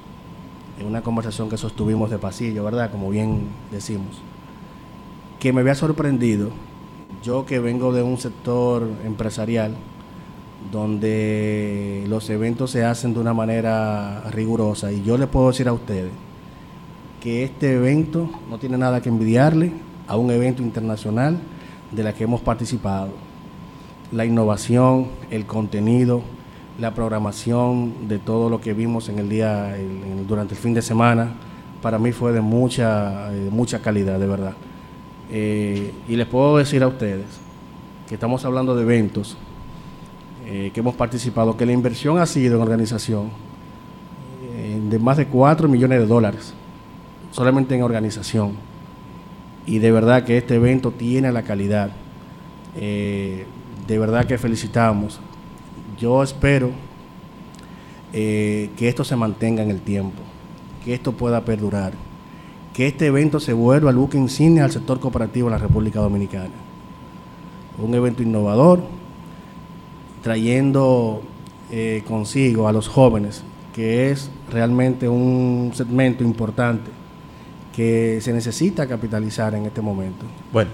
en 0.80 0.88
una 0.88 1.04
conversación 1.04 1.48
que 1.48 1.58
sostuvimos 1.58 2.10
de 2.10 2.18
pasillo, 2.18 2.64
¿verdad? 2.64 2.90
Como 2.90 3.12
bien 3.12 3.50
decimos, 3.70 4.18
que 5.40 5.54
me 5.54 5.62
había 5.62 5.76
sorprendido 5.76 6.50
yo 7.22 7.46
que 7.46 7.60
vengo 7.60 7.94
de 7.94 8.02
un 8.02 8.18
sector 8.18 8.90
empresarial 9.06 9.76
donde 10.72 12.04
los 12.08 12.28
eventos 12.32 12.72
se 12.72 12.84
hacen 12.84 13.14
de 13.14 13.20
una 13.20 13.36
manera 13.36 14.24
rigurosa 14.32 14.92
y 14.92 15.04
yo 15.04 15.16
le 15.20 15.28
puedo 15.28 15.50
decir 15.50 15.68
a 15.68 15.74
ustedes 15.74 16.12
que 17.22 17.44
este 17.44 17.74
evento 17.74 18.28
no 18.50 18.58
tiene 18.58 18.80
nada 18.80 19.04
que 19.04 19.10
envidiarle 19.10 19.72
a 20.08 20.18
un 20.18 20.32
evento 20.32 20.64
internacional 20.64 21.38
de 21.92 22.04
la 22.04 22.12
que 22.12 22.24
hemos 22.24 22.42
participado. 22.42 23.12
La 24.12 24.26
innovación, 24.26 25.10
el 25.30 25.46
contenido, 25.46 26.24
la 26.80 26.94
programación 26.94 28.08
de 28.08 28.20
todo 28.20 28.50
lo 28.50 28.62
que 28.62 28.74
vimos 28.74 29.10
en 29.10 29.20
el 29.20 29.30
día, 29.30 29.76
durante 30.28 30.54
el 30.54 30.60
fin 30.60 30.74
de 30.74 30.82
semana, 30.82 31.34
para 31.82 32.00
mí 32.00 32.12
fue 32.12 32.32
de 32.32 32.42
mucha, 32.42 33.34
eh, 33.34 33.50
mucha 33.52 33.82
calidad, 33.82 34.20
de 34.20 34.28
verdad. 34.28 34.54
Eh, 35.32 35.94
y 36.08 36.16
les 36.16 36.28
puedo 36.28 36.58
decir 36.58 36.82
a 36.84 36.88
ustedes 36.88 37.26
que 38.08 38.16
estamos 38.16 38.44
hablando 38.46 38.76
de 38.76 38.84
eventos 38.84 39.38
eh, 40.46 40.72
que 40.74 40.80
hemos 40.80 40.96
participado, 40.96 41.56
que 41.56 41.66
la 41.66 41.74
inversión 41.74 42.18
ha 42.18 42.26
sido 42.26 42.56
en 42.56 42.62
organización 42.62 43.50
de 44.90 45.00
más 45.00 45.18
de 45.18 45.28
4 45.28 45.68
millones 45.68 46.00
de 46.00 46.06
dólares, 46.06 46.54
solamente 47.32 47.76
en 47.76 47.84
organización. 47.84 48.54
Y 49.66 49.80
de 49.80 49.92
verdad 49.92 50.24
que 50.24 50.38
este 50.38 50.56
evento 50.56 50.92
tiene 50.92 51.32
la 51.32 51.44
calidad. 51.44 51.92
de 52.76 53.46
verdad 53.88 54.26
que 54.26 54.38
felicitamos. 54.38 55.20
Yo 56.00 56.24
espero 56.24 56.72
que 58.12 58.70
esto 58.80 59.04
se 59.04 59.16
mantenga 59.16 59.62
en 59.62 59.70
el 59.70 59.82
tiempo, 59.82 60.22
que 60.84 60.94
esto 60.94 61.12
pueda 61.12 61.46
perdurar 61.46 61.94
que 62.80 62.88
este 62.88 63.08
evento 63.08 63.42
se 63.42 63.52
vuelva 63.52 63.90
el 63.90 63.98
buque 63.98 64.18
insignia 64.18 64.64
al 64.64 64.72
sector 64.72 65.02
cooperativo 65.02 65.50
en 65.50 65.52
la 65.52 65.58
República 65.58 66.00
Dominicana. 66.00 66.54
Un 67.78 67.94
evento 67.94 68.24
innovador, 68.24 68.84
trayendo 70.24 71.22
eh, 71.72 72.04
consigo 72.08 72.70
a 72.70 72.72
los 72.72 72.88
jóvenes, 72.88 73.44
que 73.76 74.12
es 74.12 74.32
realmente 74.50 75.10
un 75.10 75.72
segmento 75.74 76.24
importante 76.24 76.90
que 77.76 78.20
se 78.22 78.32
necesita 78.32 78.88
capitalizar 78.88 79.54
en 79.56 79.66
este 79.66 79.82
momento. 79.82 80.26
Bueno, 80.54 80.72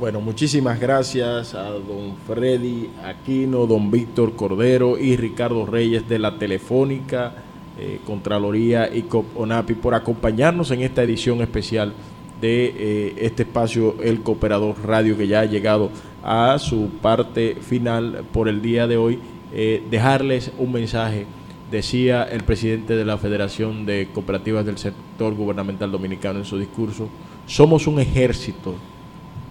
bueno, 0.00 0.22
muchísimas 0.22 0.80
gracias 0.80 1.54
a 1.54 1.64
don 1.64 2.16
Freddy 2.26 2.88
Aquino, 3.04 3.66
don 3.66 3.90
Víctor 3.90 4.34
Cordero 4.34 4.96
y 4.96 5.14
Ricardo 5.18 5.66
Reyes 5.66 6.08
de 6.08 6.18
la 6.18 6.38
Telefónica 6.38 7.34
eh, 7.78 8.00
Contraloría 8.06 8.88
y 8.90 9.02
COPONAPI 9.02 9.74
por 9.74 9.94
acompañarnos 9.94 10.70
en 10.70 10.80
esta 10.80 11.02
edición 11.02 11.42
especial 11.42 11.92
de 12.40 12.74
eh, 12.78 13.14
este 13.18 13.42
espacio 13.42 13.96
El 14.02 14.22
Cooperador 14.22 14.74
Radio 14.82 15.18
que 15.18 15.28
ya 15.28 15.40
ha 15.40 15.44
llegado 15.44 15.90
a 16.22 16.58
su 16.58 16.88
parte 17.02 17.58
final 17.60 18.24
por 18.32 18.48
el 18.48 18.62
día 18.62 18.86
de 18.86 18.96
hoy. 18.96 19.18
Eh, 19.52 19.82
dejarles 19.90 20.50
un 20.56 20.72
mensaje, 20.72 21.26
decía 21.70 22.22
el 22.22 22.42
presidente 22.44 22.96
de 22.96 23.04
la 23.04 23.18
Federación 23.18 23.84
de 23.84 24.08
Cooperativas 24.14 24.64
del 24.64 24.78
Sector 24.78 25.34
Gubernamental 25.34 25.92
Dominicano 25.92 26.38
en 26.38 26.46
su 26.46 26.58
discurso, 26.58 27.10
somos 27.46 27.86
un 27.86 28.00
ejército 28.00 28.76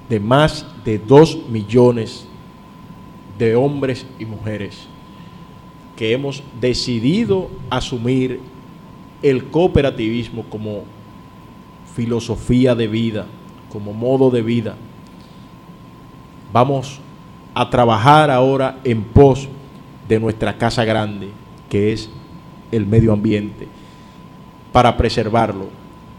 de 0.09 0.19
más 0.19 0.65
de 0.83 0.97
dos 0.97 1.37
millones 1.49 2.25
de 3.37 3.55
hombres 3.55 4.05
y 4.17 4.25
mujeres 4.25 4.87
que 5.95 6.13
hemos 6.13 6.43
decidido 6.59 7.49
asumir 7.69 8.39
el 9.21 9.45
cooperativismo 9.45 10.45
como 10.49 10.83
filosofía 11.93 12.73
de 12.73 12.87
vida, 12.87 13.25
como 13.71 13.93
modo 13.93 14.31
de 14.31 14.41
vida. 14.41 14.75
Vamos 16.53 16.99
a 17.53 17.69
trabajar 17.69 18.31
ahora 18.31 18.79
en 18.83 19.03
pos 19.03 19.47
de 20.07 20.19
nuestra 20.19 20.57
casa 20.57 20.85
grande, 20.85 21.29
que 21.69 21.91
es 21.91 22.09
el 22.71 22.85
medio 22.85 23.11
ambiente, 23.11 23.67
para 24.71 24.95
preservarlo 24.95 25.67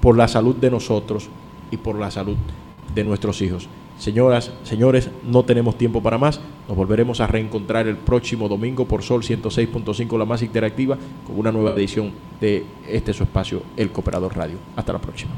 por 0.02 0.16
la 0.16 0.28
salud 0.28 0.56
de 0.56 0.70
nosotros 0.70 1.28
y 1.70 1.78
por 1.78 1.98
la 1.98 2.10
salud 2.10 2.36
de 2.94 3.04
nuestros 3.04 3.40
hijos. 3.42 3.68
Señoras, 3.98 4.50
señores, 4.62 5.10
no 5.24 5.44
tenemos 5.44 5.76
tiempo 5.76 6.02
para 6.02 6.16
más. 6.16 6.40
Nos 6.66 6.76
volveremos 6.76 7.20
a 7.20 7.26
reencontrar 7.26 7.86
el 7.86 7.98
próximo 7.98 8.48
domingo 8.48 8.86
por 8.86 9.02
Sol 9.02 9.22
106.5, 9.22 10.18
la 10.18 10.24
más 10.24 10.42
interactiva, 10.42 10.96
con 11.26 11.38
una 11.38 11.52
nueva 11.52 11.76
edición 11.76 12.12
de 12.40 12.64
este 12.88 13.12
su 13.12 13.24
espacio, 13.24 13.62
El 13.76 13.92
Cooperador 13.92 14.34
Radio. 14.34 14.56
Hasta 14.74 14.94
la 14.94 15.00
próxima. 15.00 15.32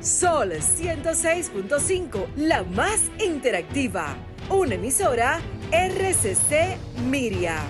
Sol 0.00 0.50
106.5, 0.52 2.26
la 2.36 2.64
más 2.64 3.10
interactiva. 3.24 4.16
Una 4.50 4.74
emisora 4.74 5.40
RCC 5.70 6.76
Miria. 7.08 7.62